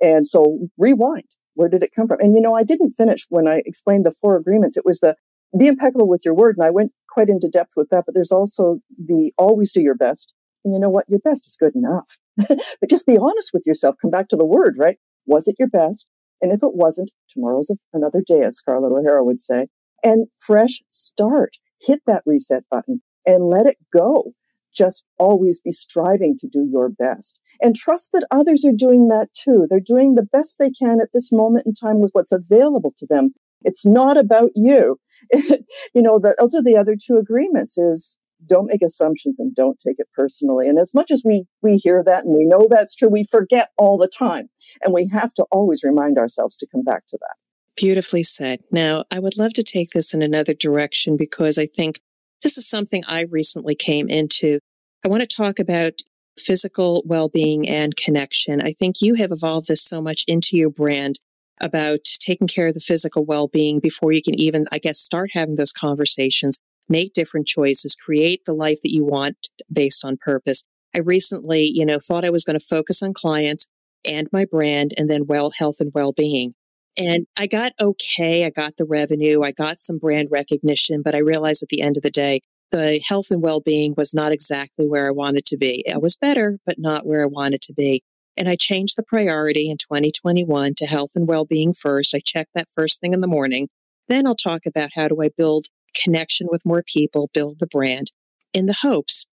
And 0.00 0.26
so 0.26 0.68
rewind. 0.76 1.24
Where 1.54 1.68
did 1.68 1.84
it 1.84 1.92
come 1.94 2.08
from? 2.08 2.18
And 2.20 2.34
you 2.34 2.40
know, 2.40 2.54
I 2.54 2.64
didn't 2.64 2.94
finish 2.94 3.26
when 3.28 3.46
I 3.46 3.62
explained 3.64 4.04
the 4.04 4.14
four 4.20 4.36
agreements. 4.36 4.76
It 4.76 4.84
was 4.84 5.00
the 5.00 5.14
be 5.56 5.68
impeccable 5.68 6.08
with 6.08 6.22
your 6.24 6.34
word. 6.34 6.56
And 6.56 6.66
I 6.66 6.70
went 6.70 6.92
quite 7.14 7.28
into 7.28 7.48
depth 7.48 7.72
with 7.76 7.88
that, 7.90 8.04
but 8.04 8.14
there's 8.14 8.32
also 8.32 8.80
the 8.98 9.32
always 9.38 9.72
do 9.72 9.80
your 9.80 9.94
best. 9.94 10.32
And 10.64 10.74
you 10.74 10.80
know 10.80 10.90
what? 10.90 11.08
Your 11.08 11.20
best 11.20 11.46
is 11.46 11.56
good 11.56 11.74
enough. 11.74 12.18
but 12.36 12.90
just 12.90 13.06
be 13.06 13.16
honest 13.16 13.52
with 13.54 13.62
yourself. 13.66 13.94
Come 14.02 14.10
back 14.10 14.28
to 14.28 14.36
the 14.36 14.44
word, 14.44 14.76
right? 14.78 14.98
Was 15.26 15.46
it 15.46 15.56
your 15.58 15.68
best? 15.68 16.06
And 16.42 16.52
if 16.52 16.62
it 16.62 16.74
wasn't, 16.74 17.12
tomorrow's 17.30 17.70
another 17.92 18.22
day, 18.26 18.42
as 18.42 18.56
Scarlett 18.56 18.92
O'Hara 18.92 19.24
would 19.24 19.40
say. 19.40 19.68
And 20.02 20.26
fresh 20.38 20.82
start. 20.90 21.56
Hit 21.80 22.02
that 22.06 22.22
reset 22.26 22.64
button 22.70 23.00
and 23.24 23.48
let 23.48 23.66
it 23.66 23.78
go. 23.92 24.32
Just 24.74 25.04
always 25.18 25.60
be 25.60 25.70
striving 25.70 26.36
to 26.40 26.48
do 26.48 26.68
your 26.70 26.88
best 26.88 27.38
and 27.62 27.76
trust 27.76 28.10
that 28.12 28.26
others 28.30 28.64
are 28.64 28.72
doing 28.72 29.08
that 29.08 29.32
too. 29.32 29.66
They're 29.68 29.80
doing 29.80 30.14
the 30.14 30.22
best 30.22 30.58
they 30.58 30.70
can 30.70 31.00
at 31.00 31.10
this 31.12 31.32
moment 31.32 31.66
in 31.66 31.74
time 31.74 32.00
with 32.00 32.10
what's 32.12 32.32
available 32.32 32.92
to 32.98 33.06
them. 33.06 33.34
It's 33.62 33.86
not 33.86 34.16
about 34.16 34.50
you. 34.54 34.98
you 35.32 36.02
know, 36.02 36.18
the, 36.18 36.34
are 36.40 36.62
the 36.62 36.76
other 36.76 36.96
two 36.96 37.16
agreements 37.16 37.78
is 37.78 38.16
don't 38.46 38.66
make 38.66 38.82
assumptions 38.82 39.38
and 39.38 39.54
don't 39.54 39.78
take 39.84 39.96
it 39.98 40.08
personally. 40.14 40.68
And 40.68 40.78
as 40.78 40.94
much 40.94 41.10
as 41.10 41.22
we, 41.24 41.46
we 41.62 41.76
hear 41.76 42.02
that 42.04 42.24
and 42.24 42.34
we 42.34 42.44
know 42.44 42.66
that's 42.68 42.94
true, 42.94 43.08
we 43.08 43.24
forget 43.24 43.70
all 43.78 43.96
the 43.96 44.08
time. 44.08 44.48
And 44.82 44.92
we 44.92 45.08
have 45.12 45.32
to 45.34 45.44
always 45.50 45.82
remind 45.82 46.18
ourselves 46.18 46.56
to 46.58 46.66
come 46.70 46.82
back 46.82 47.06
to 47.08 47.18
that. 47.20 47.34
Beautifully 47.76 48.22
said. 48.22 48.60
Now, 48.70 49.04
I 49.10 49.18
would 49.18 49.36
love 49.36 49.52
to 49.54 49.62
take 49.62 49.90
this 49.90 50.14
in 50.14 50.22
another 50.22 50.54
direction 50.54 51.16
because 51.16 51.58
I 51.58 51.66
think 51.66 52.00
this 52.42 52.56
is 52.58 52.68
something 52.68 53.02
I 53.06 53.22
recently 53.22 53.74
came 53.74 54.08
into. 54.08 54.60
I 55.04 55.08
want 55.08 55.28
to 55.28 55.36
talk 55.36 55.58
about 55.58 56.00
physical 56.38 57.02
well 57.06 57.28
being 57.28 57.68
and 57.68 57.96
connection. 57.96 58.60
I 58.60 58.72
think 58.72 59.00
you 59.00 59.14
have 59.14 59.32
evolved 59.32 59.68
this 59.68 59.82
so 59.82 60.00
much 60.00 60.24
into 60.26 60.56
your 60.56 60.70
brand 60.70 61.20
about 61.60 62.04
taking 62.20 62.46
care 62.46 62.68
of 62.68 62.74
the 62.74 62.80
physical 62.80 63.24
well 63.24 63.48
being 63.48 63.80
before 63.80 64.12
you 64.12 64.22
can 64.22 64.38
even, 64.38 64.66
I 64.72 64.78
guess, 64.78 64.98
start 64.98 65.30
having 65.32 65.54
those 65.54 65.72
conversations, 65.72 66.58
make 66.88 67.12
different 67.12 67.46
choices, 67.46 67.94
create 67.94 68.44
the 68.44 68.54
life 68.54 68.80
that 68.82 68.92
you 68.92 69.04
want 69.04 69.48
based 69.72 70.04
on 70.04 70.16
purpose. 70.16 70.64
I 70.94 71.00
recently, 71.00 71.70
you 71.72 71.84
know, 71.84 71.98
thought 71.98 72.24
I 72.24 72.30
was 72.30 72.44
going 72.44 72.58
to 72.58 72.64
focus 72.64 73.02
on 73.02 73.14
clients 73.14 73.66
and 74.04 74.28
my 74.32 74.44
brand 74.44 74.92
and 74.96 75.08
then 75.08 75.26
well 75.26 75.50
health 75.50 75.76
and 75.80 75.90
well 75.94 76.12
being. 76.12 76.54
And 76.96 77.26
I 77.36 77.46
got 77.46 77.72
okay. 77.80 78.44
I 78.44 78.50
got 78.50 78.76
the 78.76 78.84
revenue. 78.84 79.42
I 79.42 79.50
got 79.50 79.80
some 79.80 79.98
brand 79.98 80.28
recognition, 80.30 81.02
but 81.02 81.14
I 81.14 81.18
realized 81.18 81.62
at 81.62 81.68
the 81.68 81.80
end 81.80 81.96
of 81.96 82.02
the 82.02 82.10
day, 82.10 82.40
the 82.70 83.00
health 83.06 83.30
and 83.30 83.42
well 83.42 83.60
being 83.60 83.94
was 83.96 84.14
not 84.14 84.32
exactly 84.32 84.86
where 84.86 85.08
I 85.08 85.10
wanted 85.10 85.46
to 85.46 85.56
be. 85.56 85.82
It 85.86 86.00
was 86.00 86.16
better, 86.16 86.58
but 86.66 86.78
not 86.78 87.06
where 87.06 87.22
I 87.22 87.26
wanted 87.26 87.62
to 87.62 87.72
be. 87.72 88.02
And 88.36 88.48
I 88.48 88.56
changed 88.56 88.96
the 88.96 89.02
priority 89.02 89.70
in 89.70 89.76
2021 89.78 90.74
to 90.76 90.86
health 90.86 91.12
and 91.14 91.28
well-being 91.28 91.72
first. 91.72 92.14
I 92.14 92.20
check 92.24 92.48
that 92.54 92.68
first 92.74 93.00
thing 93.00 93.12
in 93.12 93.20
the 93.20 93.26
morning. 93.26 93.68
Then 94.08 94.26
I'll 94.26 94.34
talk 94.34 94.62
about 94.66 94.90
how 94.94 95.08
do 95.08 95.22
I 95.22 95.30
build 95.36 95.66
connection 95.94 96.48
with 96.50 96.66
more 96.66 96.82
people, 96.82 97.30
build 97.32 97.58
the 97.60 97.66
brand 97.66 98.12
in 98.52 98.66
the 98.66 98.78
hopes 98.82 99.26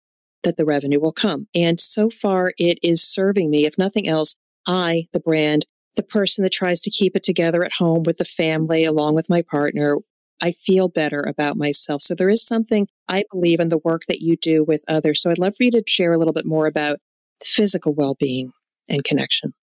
that 0.43 0.57
the 0.57 0.65
revenue 0.65 0.99
will 0.99 1.11
come. 1.11 1.47
And 1.55 1.79
so 1.79 2.09
far 2.09 2.53
it 2.57 2.77
is 2.83 3.03
serving 3.03 3.49
me. 3.49 3.65
If 3.65 3.77
nothing 3.77 4.07
else, 4.07 4.35
I, 4.67 5.07
the 5.13 5.19
brand, 5.19 5.65
the 5.95 6.03
person 6.03 6.43
that 6.43 6.53
tries 6.53 6.81
to 6.81 6.89
keep 6.89 7.15
it 7.15 7.23
together 7.23 7.63
at 7.63 7.73
home 7.77 8.03
with 8.03 8.17
the 8.17 8.25
family 8.25 8.85
along 8.85 9.15
with 9.15 9.29
my 9.29 9.41
partner, 9.41 9.97
I 10.41 10.51
feel 10.51 10.87
better 10.87 11.21
about 11.21 11.57
myself. 11.57 12.01
So 12.01 12.15
there 12.15 12.29
is 12.29 12.45
something 12.45 12.87
I 13.09 13.25
believe 13.31 13.59
in 13.59 13.69
the 13.69 13.81
work 13.83 14.03
that 14.07 14.21
you 14.21 14.37
do 14.37 14.63
with 14.63 14.83
others. 14.87 15.21
So 15.21 15.31
I'd 15.31 15.37
love 15.37 15.55
for 15.57 15.63
you 15.63 15.71
to 15.71 15.83
share 15.85 16.13
a 16.13 16.17
little 16.17 16.33
bit 16.33 16.45
more 16.45 16.67
about 16.67 16.99
physical 17.43 17.93
well-being 17.93 18.51
and 18.89 19.03
connection. 19.03 19.53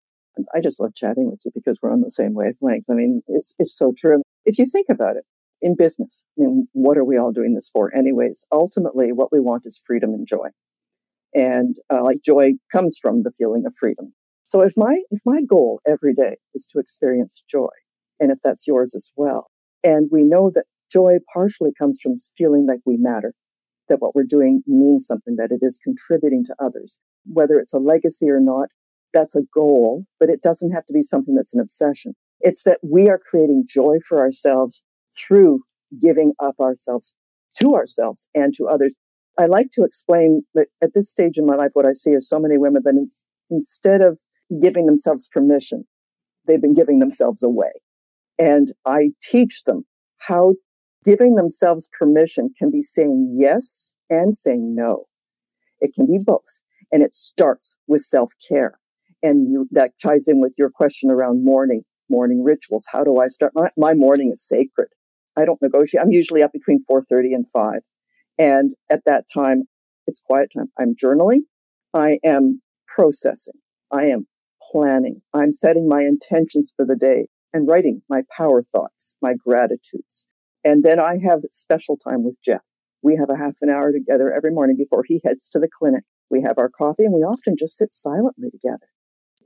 I 0.54 0.60
just 0.60 0.80
love 0.80 0.94
chatting 0.94 1.30
with 1.30 1.40
you 1.44 1.50
because 1.54 1.78
we're 1.82 1.92
on 1.92 2.02
the 2.02 2.10
same 2.10 2.34
wavelength. 2.34 2.84
I 2.90 2.94
mean, 2.94 3.22
it's, 3.26 3.54
it's 3.58 3.76
so 3.76 3.92
true. 3.96 4.22
If 4.44 4.58
you 4.58 4.66
think 4.66 4.86
about 4.90 5.16
it 5.16 5.24
in 5.62 5.74
business, 5.74 6.24
I 6.38 6.42
mean, 6.42 6.68
what 6.72 6.98
are 6.98 7.04
we 7.04 7.16
all 7.16 7.32
doing 7.32 7.54
this 7.54 7.70
for 7.70 7.94
anyways? 7.96 8.44
Ultimately, 8.52 9.12
what 9.12 9.32
we 9.32 9.40
want 9.40 9.62
is 9.64 9.80
freedom 9.86 10.10
and 10.10 10.26
joy. 10.26 10.48
And 11.34 11.76
uh, 11.92 12.02
like 12.02 12.22
joy 12.22 12.52
comes 12.70 12.98
from 13.00 13.22
the 13.22 13.32
feeling 13.32 13.64
of 13.66 13.74
freedom. 13.74 14.12
So 14.44 14.60
if 14.60 14.74
my, 14.76 15.00
if 15.10 15.20
my 15.24 15.40
goal 15.42 15.80
every 15.86 16.14
day 16.14 16.36
is 16.54 16.68
to 16.72 16.78
experience 16.78 17.42
joy, 17.50 17.68
and 18.20 18.30
if 18.30 18.38
that's 18.44 18.66
yours 18.66 18.94
as 18.94 19.10
well, 19.16 19.50
and 19.82 20.08
we 20.12 20.22
know 20.22 20.50
that 20.54 20.64
joy 20.90 21.16
partially 21.32 21.72
comes 21.78 21.98
from 22.02 22.18
feeling 22.36 22.66
like 22.66 22.80
we 22.84 22.96
matter, 22.96 23.34
that 23.88 24.00
what 24.00 24.14
we're 24.14 24.24
doing 24.24 24.62
means 24.66 25.06
something, 25.06 25.36
that 25.36 25.50
it 25.50 25.60
is 25.62 25.78
contributing 25.82 26.44
to 26.44 26.54
others, 26.58 26.98
whether 27.24 27.58
it's 27.58 27.72
a 27.72 27.78
legacy 27.78 28.28
or 28.28 28.40
not, 28.40 28.68
that's 29.16 29.34
a 29.34 29.42
goal, 29.54 30.04
but 30.20 30.28
it 30.28 30.42
doesn't 30.42 30.72
have 30.72 30.84
to 30.84 30.92
be 30.92 31.02
something 31.02 31.34
that's 31.34 31.54
an 31.54 31.60
obsession. 31.60 32.14
It's 32.40 32.64
that 32.64 32.78
we 32.82 33.08
are 33.08 33.18
creating 33.18 33.64
joy 33.66 33.96
for 34.06 34.18
ourselves 34.20 34.84
through 35.18 35.62
giving 36.02 36.34
up 36.38 36.60
ourselves 36.60 37.14
to 37.56 37.74
ourselves 37.74 38.28
and 38.34 38.52
to 38.56 38.68
others. 38.68 38.98
I 39.38 39.46
like 39.46 39.70
to 39.72 39.84
explain 39.84 40.42
that 40.54 40.66
at 40.82 40.92
this 40.94 41.10
stage 41.10 41.38
in 41.38 41.46
my 41.46 41.56
life, 41.56 41.70
what 41.72 41.86
I 41.86 41.94
see 41.94 42.10
is 42.10 42.28
so 42.28 42.38
many 42.38 42.58
women 42.58 42.82
that 42.84 42.90
in, 42.90 43.06
instead 43.48 44.02
of 44.02 44.18
giving 44.60 44.84
themselves 44.84 45.30
permission, 45.32 45.86
they've 46.46 46.60
been 46.60 46.74
giving 46.74 46.98
themselves 46.98 47.42
away. 47.42 47.72
And 48.38 48.74
I 48.84 49.12
teach 49.22 49.62
them 49.64 49.86
how 50.18 50.56
giving 51.06 51.36
themselves 51.36 51.88
permission 51.98 52.50
can 52.58 52.70
be 52.70 52.82
saying 52.82 53.32
yes 53.34 53.94
and 54.10 54.36
saying 54.36 54.74
no. 54.74 55.06
It 55.80 55.94
can 55.94 56.04
be 56.04 56.18
both. 56.18 56.60
And 56.92 57.02
it 57.02 57.14
starts 57.14 57.78
with 57.86 58.02
self 58.02 58.32
care 58.46 58.78
and 59.22 59.50
you, 59.50 59.68
that 59.72 59.92
ties 60.02 60.28
in 60.28 60.40
with 60.40 60.52
your 60.58 60.70
question 60.70 61.10
around 61.10 61.44
mourning. 61.44 61.82
morning 62.08 62.42
rituals. 62.44 62.86
How 62.90 63.04
do 63.04 63.18
I 63.18 63.28
start? 63.28 63.52
My, 63.54 63.70
my 63.76 63.94
morning 63.94 64.30
is 64.32 64.46
sacred. 64.46 64.88
I 65.36 65.44
don't 65.44 65.60
negotiate. 65.60 66.02
I'm 66.02 66.12
usually 66.12 66.42
up 66.42 66.52
between 66.52 66.84
4:30 66.90 67.34
and 67.34 67.46
5. 67.52 67.80
And 68.38 68.70
at 68.90 69.02
that 69.06 69.24
time, 69.32 69.64
it's 70.06 70.20
quiet 70.20 70.50
time. 70.56 70.70
I'm 70.78 70.94
journaling. 70.94 71.40
I 71.94 72.18
am 72.24 72.62
processing. 72.86 73.54
I 73.90 74.06
am 74.06 74.26
planning. 74.70 75.22
I'm 75.34 75.52
setting 75.52 75.88
my 75.88 76.02
intentions 76.02 76.72
for 76.76 76.84
the 76.86 76.96
day 76.96 77.28
and 77.52 77.68
writing 77.68 78.02
my 78.08 78.22
power 78.36 78.62
thoughts, 78.62 79.14
my 79.22 79.34
gratitudes. 79.34 80.26
And 80.64 80.82
then 80.82 81.00
I 81.00 81.18
have 81.24 81.40
special 81.52 81.96
time 81.96 82.24
with 82.24 82.36
Jeff. 82.44 82.62
We 83.02 83.16
have 83.16 83.30
a 83.30 83.36
half 83.36 83.56
an 83.62 83.70
hour 83.70 83.92
together 83.92 84.32
every 84.32 84.50
morning 84.50 84.76
before 84.76 85.04
he 85.06 85.20
heads 85.24 85.48
to 85.50 85.58
the 85.58 85.68
clinic. 85.68 86.04
We 86.30 86.42
have 86.42 86.58
our 86.58 86.68
coffee 86.68 87.04
and 87.04 87.14
we 87.14 87.20
often 87.20 87.56
just 87.58 87.76
sit 87.76 87.94
silently 87.94 88.50
together. 88.50 88.88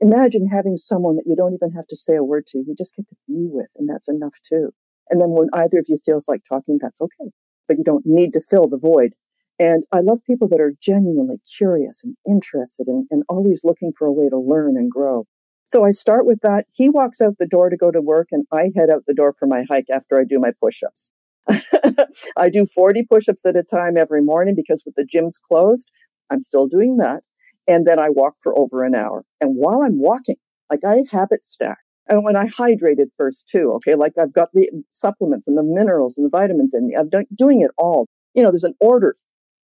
Imagine 0.01 0.47
having 0.47 0.77
someone 0.77 1.15
that 1.15 1.27
you 1.27 1.35
don't 1.35 1.53
even 1.53 1.71
have 1.71 1.87
to 1.87 1.95
say 1.95 2.15
a 2.15 2.23
word 2.23 2.47
to. 2.47 2.57
You 2.57 2.75
just 2.75 2.95
get 2.95 3.07
to 3.09 3.15
be 3.27 3.47
with, 3.51 3.67
and 3.77 3.87
that's 3.87 4.09
enough 4.09 4.33
too. 4.43 4.71
And 5.09 5.21
then 5.21 5.29
when 5.29 5.49
either 5.53 5.79
of 5.79 5.85
you 5.87 5.99
feels 6.03 6.27
like 6.27 6.41
talking, 6.43 6.79
that's 6.81 6.99
okay. 7.01 7.31
But 7.67 7.77
you 7.77 7.83
don't 7.83 8.05
need 8.05 8.33
to 8.33 8.41
fill 8.41 8.67
the 8.67 8.77
void. 8.77 9.13
And 9.59 9.83
I 9.91 9.99
love 9.99 10.19
people 10.25 10.47
that 10.47 10.59
are 10.59 10.73
genuinely 10.81 11.39
curious 11.55 12.03
and 12.03 12.15
interested 12.27 12.87
and, 12.87 13.05
and 13.11 13.23
always 13.29 13.61
looking 13.63 13.91
for 13.95 14.07
a 14.07 14.11
way 14.11 14.27
to 14.27 14.37
learn 14.37 14.75
and 14.75 14.89
grow. 14.89 15.27
So 15.67 15.85
I 15.85 15.91
start 15.91 16.25
with 16.25 16.39
that. 16.41 16.65
He 16.73 16.89
walks 16.89 17.21
out 17.21 17.37
the 17.37 17.45
door 17.45 17.69
to 17.69 17.77
go 17.77 17.91
to 17.91 18.01
work, 18.01 18.29
and 18.31 18.45
I 18.51 18.71
head 18.75 18.89
out 18.89 19.03
the 19.05 19.13
door 19.13 19.33
for 19.37 19.45
my 19.45 19.63
hike 19.69 19.89
after 19.93 20.19
I 20.19 20.23
do 20.23 20.39
my 20.39 20.51
push 20.59 20.81
ups. 20.83 21.11
I 22.35 22.49
do 22.49 22.65
40 22.65 23.05
push 23.09 23.29
ups 23.29 23.45
at 23.45 23.55
a 23.55 23.63
time 23.63 23.97
every 23.97 24.21
morning 24.21 24.55
because 24.55 24.83
with 24.85 24.95
the 24.95 25.05
gyms 25.05 25.35
closed, 25.39 25.91
I'm 26.29 26.41
still 26.41 26.67
doing 26.67 26.97
that. 26.97 27.23
And 27.67 27.85
then 27.85 27.99
I 27.99 28.09
walk 28.09 28.35
for 28.41 28.57
over 28.57 28.83
an 28.83 28.95
hour. 28.95 29.23
And 29.39 29.55
while 29.55 29.81
I'm 29.81 29.99
walking, 29.99 30.37
like 30.69 30.81
I 30.85 31.03
have 31.11 31.29
it 31.31 31.45
stacked. 31.45 31.81
And 32.07 32.23
when 32.23 32.35
I 32.35 32.47
hydrated 32.47 33.07
first 33.17 33.47
too, 33.47 33.71
okay, 33.75 33.95
like 33.95 34.13
I've 34.19 34.33
got 34.33 34.49
the 34.53 34.69
supplements 34.89 35.47
and 35.47 35.57
the 35.57 35.63
minerals 35.63 36.17
and 36.17 36.25
the 36.25 36.29
vitamins 36.29 36.73
in 36.73 36.87
me. 36.87 36.95
I'm 36.97 37.09
doing 37.35 37.61
it 37.61 37.71
all. 37.77 38.07
You 38.33 38.43
know, 38.43 38.51
there's 38.51 38.63
an 38.63 38.75
order 38.79 39.15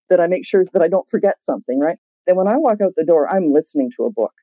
that 0.09 0.19
I 0.19 0.27
make 0.27 0.45
sure 0.45 0.65
that 0.71 0.81
I 0.81 0.87
don't 0.87 1.09
forget 1.09 1.43
something, 1.43 1.79
right? 1.79 1.97
Then 2.25 2.35
when 2.35 2.47
I 2.47 2.57
walk 2.57 2.79
out 2.81 2.93
the 2.95 3.05
door, 3.05 3.27
I'm 3.27 3.51
listening 3.51 3.89
to 3.97 4.05
a 4.05 4.11
book 4.11 4.33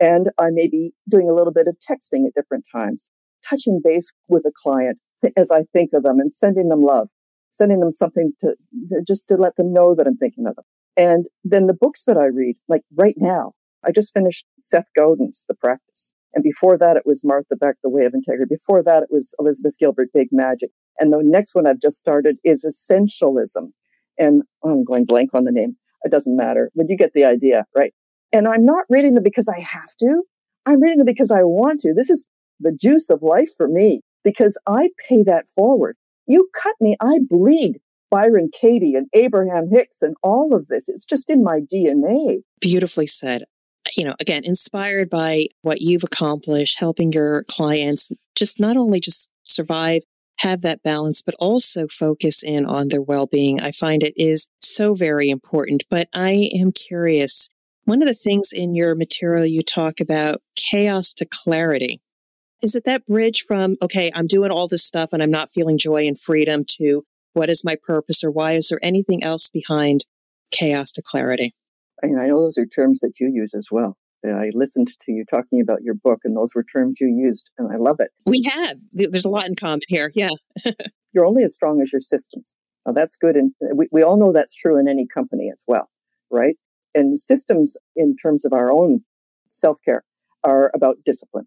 and 0.00 0.30
I 0.38 0.50
may 0.50 0.68
be 0.68 0.92
doing 1.08 1.28
a 1.28 1.34
little 1.34 1.52
bit 1.52 1.66
of 1.66 1.76
texting 1.78 2.26
at 2.26 2.34
different 2.34 2.66
times, 2.70 3.10
touching 3.48 3.80
base 3.82 4.12
with 4.28 4.44
a 4.46 4.52
client 4.62 4.98
as 5.36 5.50
I 5.50 5.64
think 5.72 5.92
of 5.94 6.02
them 6.02 6.20
and 6.20 6.32
sending 6.32 6.68
them 6.68 6.82
love, 6.82 7.08
sending 7.52 7.80
them 7.80 7.90
something 7.90 8.32
to, 8.40 8.54
to 8.90 9.02
just 9.06 9.28
to 9.28 9.36
let 9.36 9.56
them 9.56 9.72
know 9.72 9.94
that 9.94 10.06
I'm 10.06 10.16
thinking 10.16 10.46
of 10.46 10.56
them. 10.56 10.64
And 10.98 11.26
then 11.44 11.68
the 11.68 11.74
books 11.74 12.04
that 12.06 12.16
I 12.16 12.26
read, 12.26 12.56
like 12.66 12.82
right 12.96 13.14
now, 13.16 13.52
I 13.86 13.92
just 13.92 14.12
finished 14.12 14.44
Seth 14.58 14.88
Godin's 14.96 15.44
The 15.48 15.54
Practice. 15.54 16.12
And 16.34 16.42
before 16.42 16.76
that, 16.76 16.96
it 16.96 17.04
was 17.06 17.22
Martha 17.24 17.56
Beck, 17.56 17.76
The 17.82 17.88
Way 17.88 18.04
of 18.04 18.14
Integrity. 18.14 18.48
Before 18.50 18.82
that, 18.82 19.04
it 19.04 19.08
was 19.10 19.32
Elizabeth 19.38 19.76
Gilbert, 19.78 20.08
Big 20.12 20.28
Magic. 20.32 20.70
And 20.98 21.12
the 21.12 21.20
next 21.22 21.54
one 21.54 21.66
I've 21.66 21.80
just 21.80 21.98
started 21.98 22.36
is 22.44 22.66
Essentialism. 22.66 23.70
And 24.18 24.42
oh, 24.64 24.70
I'm 24.70 24.84
going 24.84 25.04
blank 25.04 25.30
on 25.34 25.44
the 25.44 25.52
name. 25.52 25.76
It 26.02 26.10
doesn't 26.10 26.36
matter, 26.36 26.70
but 26.74 26.86
you 26.88 26.96
get 26.96 27.12
the 27.14 27.24
idea, 27.24 27.64
right? 27.76 27.94
And 28.32 28.48
I'm 28.48 28.64
not 28.64 28.84
reading 28.90 29.14
them 29.14 29.24
because 29.24 29.48
I 29.48 29.60
have 29.60 29.94
to. 30.00 30.22
I'm 30.66 30.82
reading 30.82 30.98
them 30.98 31.06
because 31.06 31.30
I 31.30 31.42
want 31.42 31.80
to. 31.80 31.94
This 31.94 32.10
is 32.10 32.28
the 32.60 32.72
juice 32.72 33.08
of 33.08 33.22
life 33.22 33.50
for 33.56 33.68
me 33.68 34.02
because 34.24 34.58
I 34.66 34.90
pay 35.08 35.22
that 35.22 35.48
forward. 35.48 35.96
You 36.26 36.48
cut 36.54 36.74
me, 36.80 36.96
I 37.00 37.20
bleed. 37.28 37.80
Byron 38.10 38.50
Katie 38.52 38.94
and 38.94 39.06
Abraham 39.12 39.68
Hicks 39.70 40.02
and 40.02 40.16
all 40.22 40.54
of 40.54 40.68
this. 40.68 40.88
It's 40.88 41.04
just 41.04 41.30
in 41.30 41.42
my 41.42 41.60
DNA. 41.60 42.42
Beautifully 42.60 43.06
said. 43.06 43.44
You 43.96 44.04
know, 44.04 44.14
again, 44.20 44.42
inspired 44.44 45.08
by 45.08 45.46
what 45.62 45.80
you've 45.80 46.04
accomplished, 46.04 46.78
helping 46.78 47.12
your 47.12 47.44
clients 47.50 48.10
just 48.34 48.60
not 48.60 48.76
only 48.76 49.00
just 49.00 49.28
survive, 49.44 50.02
have 50.38 50.62
that 50.62 50.82
balance, 50.82 51.22
but 51.22 51.34
also 51.38 51.86
focus 51.88 52.42
in 52.42 52.64
on 52.64 52.88
their 52.88 53.02
well 53.02 53.26
being. 53.26 53.60
I 53.60 53.72
find 53.72 54.02
it 54.02 54.14
is 54.16 54.48
so 54.60 54.94
very 54.94 55.30
important. 55.30 55.84
But 55.90 56.08
I 56.14 56.50
am 56.54 56.72
curious. 56.72 57.48
One 57.84 58.02
of 58.02 58.08
the 58.08 58.14
things 58.14 58.52
in 58.52 58.74
your 58.74 58.94
material 58.94 59.46
you 59.46 59.62
talk 59.62 60.00
about 60.00 60.42
chaos 60.56 61.12
to 61.14 61.24
clarity. 61.26 62.00
Is 62.60 62.74
it 62.74 62.84
that 62.84 63.06
bridge 63.06 63.42
from, 63.46 63.76
okay, 63.80 64.10
I'm 64.14 64.26
doing 64.26 64.50
all 64.50 64.68
this 64.68 64.84
stuff 64.84 65.10
and 65.12 65.22
I'm 65.22 65.30
not 65.30 65.50
feeling 65.50 65.78
joy 65.78 66.06
and 66.06 66.18
freedom 66.18 66.64
to 66.76 67.04
what 67.38 67.48
is 67.48 67.64
my 67.64 67.76
purpose 67.80 68.24
or 68.24 68.30
why? 68.30 68.52
Is 68.52 68.68
there 68.68 68.80
anything 68.82 69.22
else 69.22 69.48
behind 69.48 70.04
chaos 70.50 70.90
to 70.92 71.02
clarity? 71.02 71.54
And 72.02 72.20
I 72.20 72.26
know 72.26 72.40
those 72.42 72.58
are 72.58 72.66
terms 72.66 73.00
that 73.00 73.20
you 73.20 73.30
use 73.32 73.54
as 73.54 73.68
well. 73.70 73.96
I 74.26 74.50
listened 74.52 74.88
to 75.00 75.12
you 75.12 75.24
talking 75.24 75.60
about 75.60 75.82
your 75.82 75.94
book, 75.94 76.20
and 76.24 76.36
those 76.36 76.54
were 76.54 76.64
terms 76.64 77.00
you 77.00 77.06
used, 77.06 77.50
and 77.56 77.72
I 77.72 77.76
love 77.76 78.00
it. 78.00 78.10
We 78.26 78.42
have. 78.52 78.78
There's 78.92 79.24
a 79.24 79.30
lot 79.30 79.46
in 79.46 79.54
common 79.54 79.80
here. 79.86 80.10
Yeah. 80.14 80.30
You're 81.12 81.24
only 81.24 81.44
as 81.44 81.54
strong 81.54 81.80
as 81.80 81.92
your 81.92 82.00
systems. 82.00 82.54
Now, 82.84 82.92
that's 82.92 83.16
good. 83.16 83.36
And 83.36 83.52
we, 83.74 83.86
we 83.92 84.02
all 84.02 84.18
know 84.18 84.32
that's 84.32 84.54
true 84.54 84.78
in 84.78 84.88
any 84.88 85.06
company 85.06 85.50
as 85.52 85.62
well, 85.66 85.88
right? 86.30 86.56
And 86.94 87.18
systems, 87.20 87.76
in 87.94 88.16
terms 88.16 88.44
of 88.44 88.52
our 88.52 88.72
own 88.72 89.04
self 89.48 89.78
care, 89.84 90.02
are 90.42 90.70
about 90.74 90.96
discipline 91.04 91.46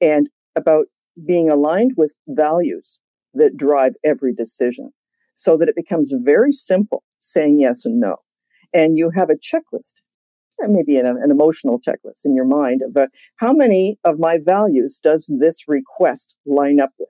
and 0.00 0.28
about 0.54 0.86
being 1.26 1.48
aligned 1.50 1.92
with 1.96 2.14
values 2.28 3.00
that 3.32 3.56
drive 3.56 3.94
every 4.04 4.34
decision 4.34 4.92
so 5.34 5.56
that 5.56 5.68
it 5.68 5.76
becomes 5.76 6.14
very 6.22 6.52
simple 6.52 7.02
saying 7.20 7.60
yes 7.60 7.84
and 7.84 8.00
no. 8.00 8.16
And 8.72 8.98
you 8.98 9.10
have 9.14 9.30
a 9.30 9.34
checklist, 9.34 9.94
maybe 10.60 10.96
an, 10.98 11.06
an 11.06 11.30
emotional 11.30 11.80
checklist 11.80 12.24
in 12.24 12.34
your 12.34 12.44
mind 12.44 12.82
of 12.82 12.96
uh, 12.96 13.06
how 13.36 13.52
many 13.52 13.98
of 14.04 14.18
my 14.18 14.38
values 14.44 14.98
does 15.02 15.32
this 15.40 15.64
request 15.68 16.36
line 16.46 16.80
up 16.80 16.90
with? 16.98 17.08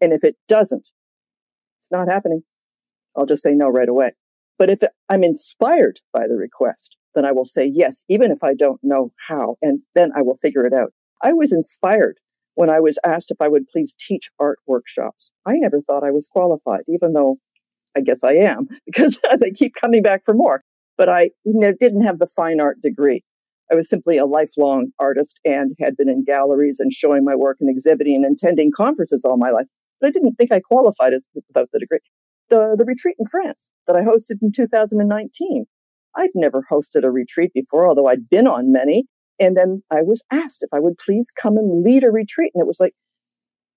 And 0.00 0.12
if 0.12 0.24
it 0.24 0.36
doesn't, 0.48 0.88
it's 1.78 1.90
not 1.90 2.08
happening. 2.08 2.42
I'll 3.16 3.26
just 3.26 3.42
say 3.42 3.52
no 3.52 3.68
right 3.68 3.88
away. 3.88 4.12
But 4.58 4.70
if 4.70 4.80
I'm 5.08 5.24
inspired 5.24 6.00
by 6.12 6.26
the 6.28 6.36
request, 6.36 6.96
then 7.14 7.24
I 7.24 7.32
will 7.32 7.44
say 7.44 7.70
yes, 7.72 8.04
even 8.08 8.30
if 8.30 8.42
I 8.42 8.54
don't 8.54 8.80
know 8.82 9.12
how, 9.28 9.56
and 9.62 9.80
then 9.94 10.10
I 10.16 10.22
will 10.22 10.36
figure 10.36 10.66
it 10.66 10.72
out. 10.72 10.92
I 11.22 11.32
was 11.32 11.52
inspired 11.52 12.18
when 12.54 12.70
I 12.70 12.80
was 12.80 12.98
asked 13.04 13.30
if 13.30 13.40
I 13.40 13.48
would 13.48 13.68
please 13.68 13.94
teach 13.98 14.30
art 14.38 14.58
workshops. 14.66 15.32
I 15.46 15.54
never 15.56 15.80
thought 15.80 16.04
I 16.04 16.10
was 16.10 16.28
qualified, 16.28 16.82
even 16.88 17.12
though 17.12 17.38
I 17.96 18.00
guess 18.00 18.24
I 18.24 18.32
am 18.32 18.68
because 18.86 19.20
they 19.40 19.50
keep 19.50 19.74
coming 19.74 20.02
back 20.02 20.22
for 20.24 20.34
more. 20.34 20.62
But 20.96 21.08
I 21.08 21.30
you 21.44 21.58
know, 21.58 21.72
didn't 21.78 22.04
have 22.04 22.18
the 22.18 22.26
fine 22.26 22.60
art 22.60 22.80
degree. 22.80 23.22
I 23.72 23.74
was 23.74 23.88
simply 23.88 24.18
a 24.18 24.26
lifelong 24.26 24.88
artist 24.98 25.40
and 25.44 25.74
had 25.80 25.96
been 25.96 26.08
in 26.08 26.24
galleries 26.24 26.80
and 26.80 26.92
showing 26.92 27.24
my 27.24 27.34
work 27.34 27.56
and 27.60 27.70
exhibiting 27.70 28.22
and 28.24 28.36
attending 28.36 28.70
conferences 28.76 29.24
all 29.24 29.38
my 29.38 29.50
life. 29.50 29.66
But 30.00 30.08
I 30.08 30.10
didn't 30.10 30.34
think 30.34 30.52
I 30.52 30.60
qualified 30.60 31.14
as 31.14 31.26
without 31.34 31.70
the 31.72 31.78
degree. 31.78 32.00
The, 32.50 32.76
the 32.78 32.84
retreat 32.84 33.16
in 33.18 33.26
France 33.26 33.70
that 33.86 33.96
I 33.96 34.02
hosted 34.02 34.36
in 34.42 34.52
2019. 34.52 35.64
I'd 36.16 36.30
never 36.34 36.64
hosted 36.70 37.04
a 37.04 37.10
retreat 37.10 37.52
before, 37.54 37.88
although 37.88 38.06
I'd 38.06 38.28
been 38.28 38.46
on 38.46 38.70
many. 38.70 39.06
And 39.40 39.56
then 39.56 39.80
I 39.90 40.02
was 40.02 40.22
asked 40.30 40.62
if 40.62 40.68
I 40.72 40.78
would 40.78 40.98
please 40.98 41.32
come 41.36 41.56
and 41.56 41.82
lead 41.82 42.04
a 42.04 42.10
retreat. 42.10 42.52
And 42.54 42.60
it 42.60 42.66
was 42.66 42.78
like, 42.78 42.92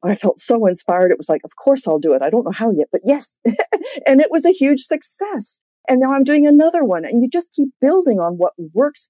I 0.04 0.16
felt 0.16 0.38
so 0.38 0.66
inspired. 0.68 1.12
It 1.12 1.18
was 1.18 1.30
like, 1.30 1.42
of 1.44 1.56
course 1.56 1.88
I'll 1.88 2.00
do 2.00 2.14
it. 2.14 2.22
I 2.22 2.30
don't 2.30 2.46
know 2.46 2.52
how 2.52 2.72
yet, 2.72 2.88
but 2.92 3.02
yes. 3.04 3.38
and 4.08 4.22
it 4.22 4.30
was 4.30 4.46
a 4.46 4.52
huge 4.52 4.82
success. 4.82 5.60
And 5.90 6.00
now 6.00 6.14
I'm 6.14 6.24
doing 6.24 6.46
another 6.46 6.84
one. 6.84 7.06
And 7.06 7.22
you 7.22 7.30
just 7.30 7.54
keep 7.54 7.70
building 7.82 8.20
on 8.20 8.34
what 8.34 8.54
works, 8.74 9.10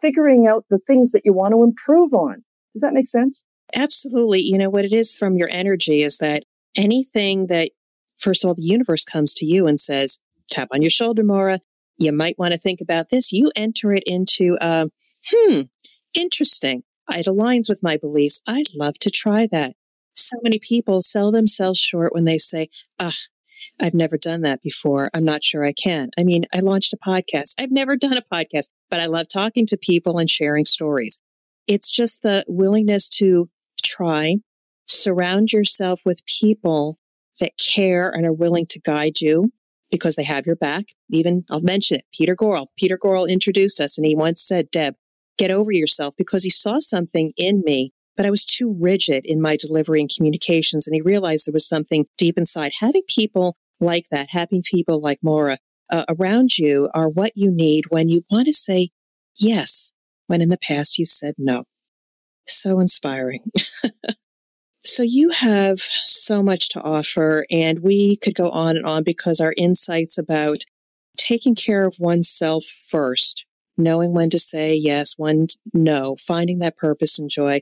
figuring 0.00 0.46
out 0.46 0.64
the 0.70 0.78
things 0.78 1.12
that 1.12 1.22
you 1.24 1.32
want 1.32 1.52
to 1.52 1.62
improve 1.62 2.12
on. 2.14 2.44
Does 2.74 2.82
that 2.82 2.92
make 2.92 3.08
sense? 3.08 3.44
Absolutely. 3.74 4.40
You 4.40 4.58
know, 4.58 4.70
what 4.70 4.84
it 4.84 4.92
is 4.92 5.16
from 5.16 5.36
your 5.36 5.48
energy 5.50 6.02
is 6.02 6.18
that 6.18 6.44
anything 6.76 7.48
that, 7.48 7.70
first 8.16 8.44
of 8.44 8.48
all, 8.48 8.54
the 8.54 8.62
universe 8.62 9.04
comes 9.04 9.34
to 9.34 9.46
you 9.46 9.66
and 9.66 9.80
says, 9.80 10.18
tap 10.50 10.68
on 10.70 10.82
your 10.82 10.90
shoulder, 10.90 11.24
Maura. 11.24 11.58
You 11.96 12.12
might 12.12 12.38
want 12.38 12.52
to 12.52 12.58
think 12.58 12.80
about 12.80 13.10
this. 13.10 13.32
You 13.32 13.50
enter 13.56 13.92
it 13.92 14.04
into, 14.06 14.56
uh, 14.60 14.86
hmm, 15.28 15.62
interesting. 16.14 16.84
It 17.10 17.26
aligns 17.26 17.68
with 17.68 17.82
my 17.82 17.96
beliefs. 17.96 18.40
I'd 18.46 18.68
love 18.74 18.98
to 19.00 19.10
try 19.10 19.48
that 19.50 19.74
so 20.18 20.36
many 20.42 20.58
people 20.58 21.02
sell 21.02 21.30
themselves 21.30 21.78
short 21.78 22.12
when 22.12 22.24
they 22.24 22.38
say, 22.38 22.68
ah, 22.98 23.12
I've 23.80 23.94
never 23.94 24.16
done 24.16 24.42
that 24.42 24.62
before. 24.62 25.10
I'm 25.14 25.24
not 25.24 25.44
sure 25.44 25.64
I 25.64 25.72
can. 25.72 26.10
I 26.18 26.24
mean, 26.24 26.46
I 26.54 26.60
launched 26.60 26.92
a 26.92 26.96
podcast. 26.96 27.54
I've 27.60 27.70
never 27.70 27.96
done 27.96 28.16
a 28.16 28.34
podcast, 28.34 28.68
but 28.90 29.00
I 29.00 29.04
love 29.04 29.28
talking 29.28 29.66
to 29.66 29.76
people 29.76 30.18
and 30.18 30.28
sharing 30.28 30.64
stories. 30.64 31.20
It's 31.66 31.90
just 31.90 32.22
the 32.22 32.44
willingness 32.48 33.08
to 33.10 33.48
try, 33.82 34.36
surround 34.86 35.52
yourself 35.52 36.02
with 36.04 36.24
people 36.26 36.98
that 37.40 37.52
care 37.58 38.08
and 38.08 38.26
are 38.26 38.32
willing 38.32 38.66
to 38.66 38.80
guide 38.80 39.20
you 39.20 39.52
because 39.90 40.16
they 40.16 40.24
have 40.24 40.46
your 40.46 40.56
back. 40.56 40.86
Even 41.10 41.44
I'll 41.50 41.60
mention 41.60 41.98
it. 41.98 42.04
Peter 42.12 42.34
Gorel. 42.34 42.70
Peter 42.76 42.98
Gorel 42.98 43.26
introduced 43.26 43.80
us 43.80 43.96
and 43.96 44.06
he 44.06 44.14
once 44.14 44.42
said, 44.42 44.70
Deb, 44.70 44.94
get 45.36 45.50
over 45.50 45.72
yourself 45.72 46.14
because 46.16 46.42
he 46.42 46.50
saw 46.50 46.78
something 46.78 47.32
in 47.36 47.62
me 47.64 47.92
but 48.18 48.26
I 48.26 48.30
was 48.30 48.44
too 48.44 48.76
rigid 48.78 49.24
in 49.24 49.40
my 49.40 49.56
delivery 49.56 50.00
and 50.00 50.10
communications. 50.14 50.86
And 50.86 50.94
he 50.94 51.00
realized 51.00 51.46
there 51.46 51.52
was 51.52 51.68
something 51.68 52.04
deep 52.18 52.36
inside. 52.36 52.72
Having 52.80 53.04
people 53.08 53.56
like 53.80 54.08
that, 54.10 54.26
having 54.30 54.62
people 54.62 55.00
like 55.00 55.20
Maura 55.22 55.56
uh, 55.90 56.04
around 56.08 56.58
you 56.58 56.90
are 56.94 57.08
what 57.08 57.32
you 57.36 57.48
need 57.50 57.84
when 57.90 58.08
you 58.08 58.22
want 58.28 58.46
to 58.46 58.52
say 58.52 58.90
yes, 59.36 59.92
when 60.26 60.42
in 60.42 60.48
the 60.48 60.58
past 60.58 60.98
you 60.98 61.06
said 61.06 61.34
no. 61.38 61.64
So 62.46 62.80
inspiring. 62.80 63.50
So 64.84 65.02
you 65.02 65.30
have 65.30 65.80
so 65.80 66.40
much 66.40 66.68
to 66.70 66.80
offer, 66.80 67.44
and 67.50 67.80
we 67.80 68.16
could 68.16 68.36
go 68.36 68.48
on 68.50 68.76
and 68.76 68.86
on 68.86 69.02
because 69.02 69.40
our 69.40 69.52
insights 69.56 70.16
about 70.18 70.58
taking 71.16 71.56
care 71.56 71.84
of 71.84 71.96
oneself 71.98 72.64
first, 72.64 73.44
knowing 73.76 74.14
when 74.14 74.30
to 74.30 74.38
say 74.38 74.74
yes, 74.74 75.14
when 75.16 75.48
no, 75.74 76.16
finding 76.20 76.60
that 76.60 76.76
purpose 76.76 77.18
and 77.18 77.28
joy. 77.28 77.60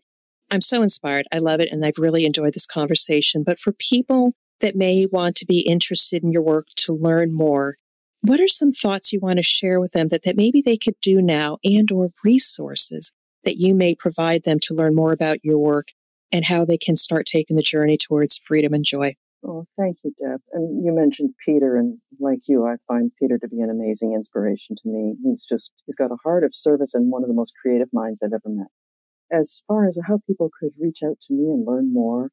I'm 0.51 0.61
so 0.61 0.83
inspired. 0.83 1.27
I 1.33 1.39
love 1.39 1.61
it. 1.61 1.69
And 1.71 1.85
I've 1.85 1.99
really 1.99 2.25
enjoyed 2.25 2.55
this 2.55 2.67
conversation. 2.67 3.43
But 3.43 3.59
for 3.59 3.73
people 3.73 4.35
that 4.61 4.77
may 4.77 5.07
want 5.07 5.37
to 5.37 5.47
be 5.47 5.61
interested 5.61 6.23
in 6.23 6.33
your 6.33 6.43
work 6.43 6.67
to 6.77 6.93
learn 6.93 7.35
more, 7.35 7.77
what 8.23 8.41
are 8.41 8.49
some 8.49 8.73
thoughts 8.73 9.13
you 9.13 9.21
want 9.21 9.39
to 9.39 9.43
share 9.43 9.81
with 9.81 9.93
them 9.93 10.09
that, 10.09 10.25
that 10.25 10.37
maybe 10.37 10.63
they 10.63 10.77
could 10.77 10.95
do 11.03 11.21
now 11.21 11.59
and 11.63 11.91
or 11.91 12.11
resources 12.25 13.13
that 13.45 13.59
you 13.59 13.75
may 13.75 13.95
provide 13.95 14.43
them 14.45 14.59
to 14.61 14.75
learn 14.75 14.95
more 14.95 15.13
about 15.13 15.45
your 15.45 15.59
work 15.59 15.89
and 16.33 16.45
how 16.45 16.65
they 16.65 16.79
can 16.79 16.97
start 16.97 17.27
taking 17.27 17.57
the 17.57 17.63
journey 17.63 17.97
towards 17.97 18.39
freedom 18.39 18.75
and 18.75 18.85
joy? 18.85 19.15
Oh, 19.45 19.65
thank 19.79 19.99
you, 20.03 20.13
Deb. 20.21 20.41
And 20.53 20.85
you 20.85 20.93
mentioned 20.93 21.35
Peter, 21.45 21.77
and 21.77 21.99
like 22.19 22.41
you, 22.49 22.67
I 22.67 22.77
find 22.89 23.13
Peter 23.21 23.39
to 23.39 23.47
be 23.47 23.61
an 23.61 23.71
amazing 23.71 24.15
inspiration 24.15 24.75
to 24.83 24.89
me. 24.89 25.15
He's 25.23 25.45
just, 25.45 25.73
he's 25.85 25.95
got 25.95 26.11
a 26.11 26.17
heart 26.25 26.43
of 26.43 26.55
service 26.55 26.95
and 26.95 27.13
one 27.13 27.23
of 27.23 27.29
the 27.29 27.35
most 27.35 27.53
creative 27.61 27.89
minds 27.93 28.23
I've 28.23 28.33
ever 28.33 28.49
met. 28.49 28.69
As 29.31 29.63
far 29.67 29.89
as 29.89 29.99
how 30.07 30.21
people 30.27 30.51
could 30.59 30.73
reach 30.79 31.03
out 31.03 31.21
to 31.23 31.35
me 31.35 31.51
and 31.51 31.67
learn 31.67 31.93
more, 31.93 32.31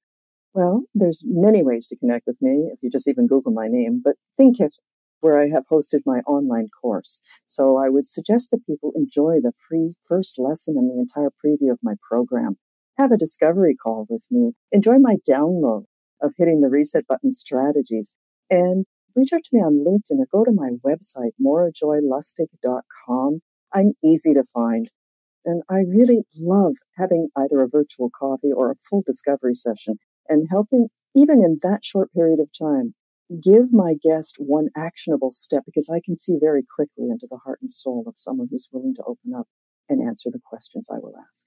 well, 0.53 0.83
there's 0.93 1.23
many 1.25 1.63
ways 1.63 1.87
to 1.87 1.97
connect 1.97 2.27
with 2.27 2.41
me 2.41 2.69
if 2.71 2.79
you 2.81 2.89
just 2.91 3.07
even 3.07 3.27
Google 3.27 3.51
my 3.51 3.67
name, 3.67 4.01
but 4.03 4.15
think 4.37 4.57
ThinkIt 4.57 4.79
where 5.23 5.39
I 5.39 5.47
have 5.47 5.63
hosted 5.71 6.01
my 6.05 6.19
online 6.27 6.67
course. 6.81 7.21
So 7.47 7.77
I 7.77 7.87
would 7.87 8.07
suggest 8.09 8.51
that 8.51 8.65
people 8.67 8.91
enjoy 8.93 9.39
the 9.41 9.53
free 9.57 9.95
first 10.05 10.37
lesson 10.37 10.75
and 10.77 10.91
the 10.91 10.99
entire 10.99 11.29
preview 11.43 11.71
of 11.71 11.79
my 11.81 11.93
program. 12.07 12.57
Have 12.97 13.13
a 13.13 13.17
discovery 13.17 13.73
call 13.73 14.05
with 14.09 14.27
me. 14.29 14.51
Enjoy 14.71 14.99
my 14.99 15.15
download 15.27 15.85
of 16.21 16.33
hitting 16.37 16.59
the 16.59 16.67
reset 16.67 17.07
button 17.07 17.31
strategies 17.31 18.17
and 18.49 18.85
reach 19.15 19.31
out 19.33 19.45
to 19.45 19.55
me 19.55 19.61
on 19.61 19.85
LinkedIn 19.85 20.19
or 20.19 20.27
go 20.29 20.43
to 20.43 20.51
my 20.51 20.71
website, 20.85 21.31
maurajoylustig.com. 21.41 23.39
I'm 23.73 23.93
easy 24.03 24.33
to 24.33 24.43
find. 24.53 24.91
And 25.45 25.63
I 25.69 25.79
really 25.87 26.23
love 26.37 26.75
having 26.97 27.29
either 27.35 27.61
a 27.61 27.67
virtual 27.67 28.09
coffee 28.09 28.51
or 28.51 28.71
a 28.71 28.75
full 28.89 29.03
discovery 29.05 29.55
session 29.55 29.99
and 30.29 30.47
helping, 30.49 30.87
even 31.15 31.43
in 31.43 31.59
that 31.63 31.83
short 31.83 32.13
period 32.13 32.39
of 32.39 32.49
time, 32.57 32.95
give 33.41 33.73
my 33.73 33.95
guest 34.01 34.35
one 34.37 34.69
actionable 34.75 35.31
step 35.31 35.63
because 35.65 35.89
I 35.89 36.01
can 36.03 36.15
see 36.15 36.37
very 36.39 36.63
quickly 36.63 37.09
into 37.09 37.27
the 37.29 37.37
heart 37.37 37.59
and 37.61 37.71
soul 37.71 38.03
of 38.07 38.15
someone 38.17 38.47
who's 38.51 38.69
willing 38.71 38.95
to 38.95 39.03
open 39.03 39.33
up 39.37 39.47
and 39.89 40.01
answer 40.01 40.29
the 40.31 40.39
questions 40.43 40.87
I 40.91 40.99
will 40.99 41.15
ask. 41.17 41.45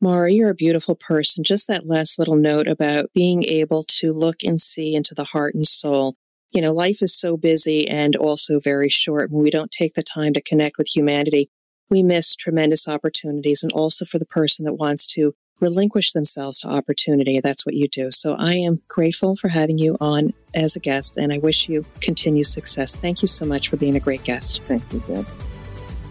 Maura, 0.00 0.32
you're 0.32 0.50
a 0.50 0.54
beautiful 0.54 0.94
person. 0.94 1.42
Just 1.42 1.66
that 1.66 1.86
last 1.86 2.18
little 2.18 2.36
note 2.36 2.68
about 2.68 3.12
being 3.14 3.42
able 3.44 3.82
to 3.84 4.12
look 4.12 4.44
and 4.44 4.60
see 4.60 4.94
into 4.94 5.14
the 5.14 5.24
heart 5.24 5.54
and 5.54 5.66
soul. 5.66 6.14
You 6.52 6.62
know, 6.62 6.72
life 6.72 7.02
is 7.02 7.18
so 7.18 7.36
busy 7.36 7.86
and 7.88 8.14
also 8.14 8.60
very 8.60 8.88
short. 8.88 9.30
When 9.30 9.42
we 9.42 9.50
don't 9.50 9.72
take 9.72 9.94
the 9.94 10.02
time 10.02 10.32
to 10.34 10.40
connect 10.40 10.78
with 10.78 10.86
humanity, 10.86 11.50
we 11.90 12.02
miss 12.02 12.36
tremendous 12.36 12.88
opportunities. 12.88 13.62
And 13.62 13.72
also 13.72 14.04
for 14.04 14.18
the 14.18 14.26
person 14.26 14.64
that 14.64 14.74
wants 14.74 15.06
to 15.14 15.34
relinquish 15.60 16.12
themselves 16.12 16.60
to 16.60 16.68
opportunity. 16.68 17.40
That's 17.40 17.66
what 17.66 17.74
you 17.74 17.88
do. 17.88 18.10
So 18.10 18.34
I 18.34 18.54
am 18.54 18.80
grateful 18.88 19.36
for 19.36 19.48
having 19.48 19.78
you 19.78 19.96
on 20.00 20.32
as 20.54 20.76
a 20.76 20.80
guest, 20.80 21.16
and 21.16 21.32
I 21.32 21.38
wish 21.38 21.68
you 21.68 21.84
continued 22.00 22.46
success. 22.46 22.94
Thank 22.94 23.22
you 23.22 23.28
so 23.28 23.44
much 23.44 23.68
for 23.68 23.76
being 23.76 23.96
a 23.96 24.00
great 24.00 24.24
guest. 24.24 24.62
Thank 24.66 24.92
you, 24.92 25.00
Deb. 25.00 25.26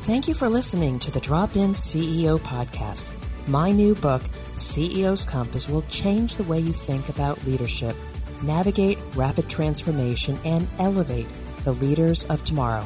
Thank 0.02 0.28
you 0.28 0.34
for 0.34 0.50
listening 0.50 1.00
to 1.00 1.12
the 1.12 1.20
Drop 1.20 1.56
In 1.56 1.72
CEO 1.72 2.40
podcast. 2.40 3.06
My 3.48 3.72
new 3.72 3.96
book, 3.96 4.22
CEO's 4.54 5.24
Compass, 5.26 5.70
will 5.70 5.84
change 5.84 6.36
the 6.36 6.44
way 6.44 6.60
you 6.60 6.74
think 6.74 7.08
about 7.10 7.44
leadership, 7.46 7.96
navigate 8.44 8.98
rapid 9.16 9.50
transformation, 9.50 10.38
and 10.44 10.68
elevate 10.80 11.28
the 11.64 11.74
leaders 11.74 12.26
of 12.26 12.44
tomorrow. 12.44 12.86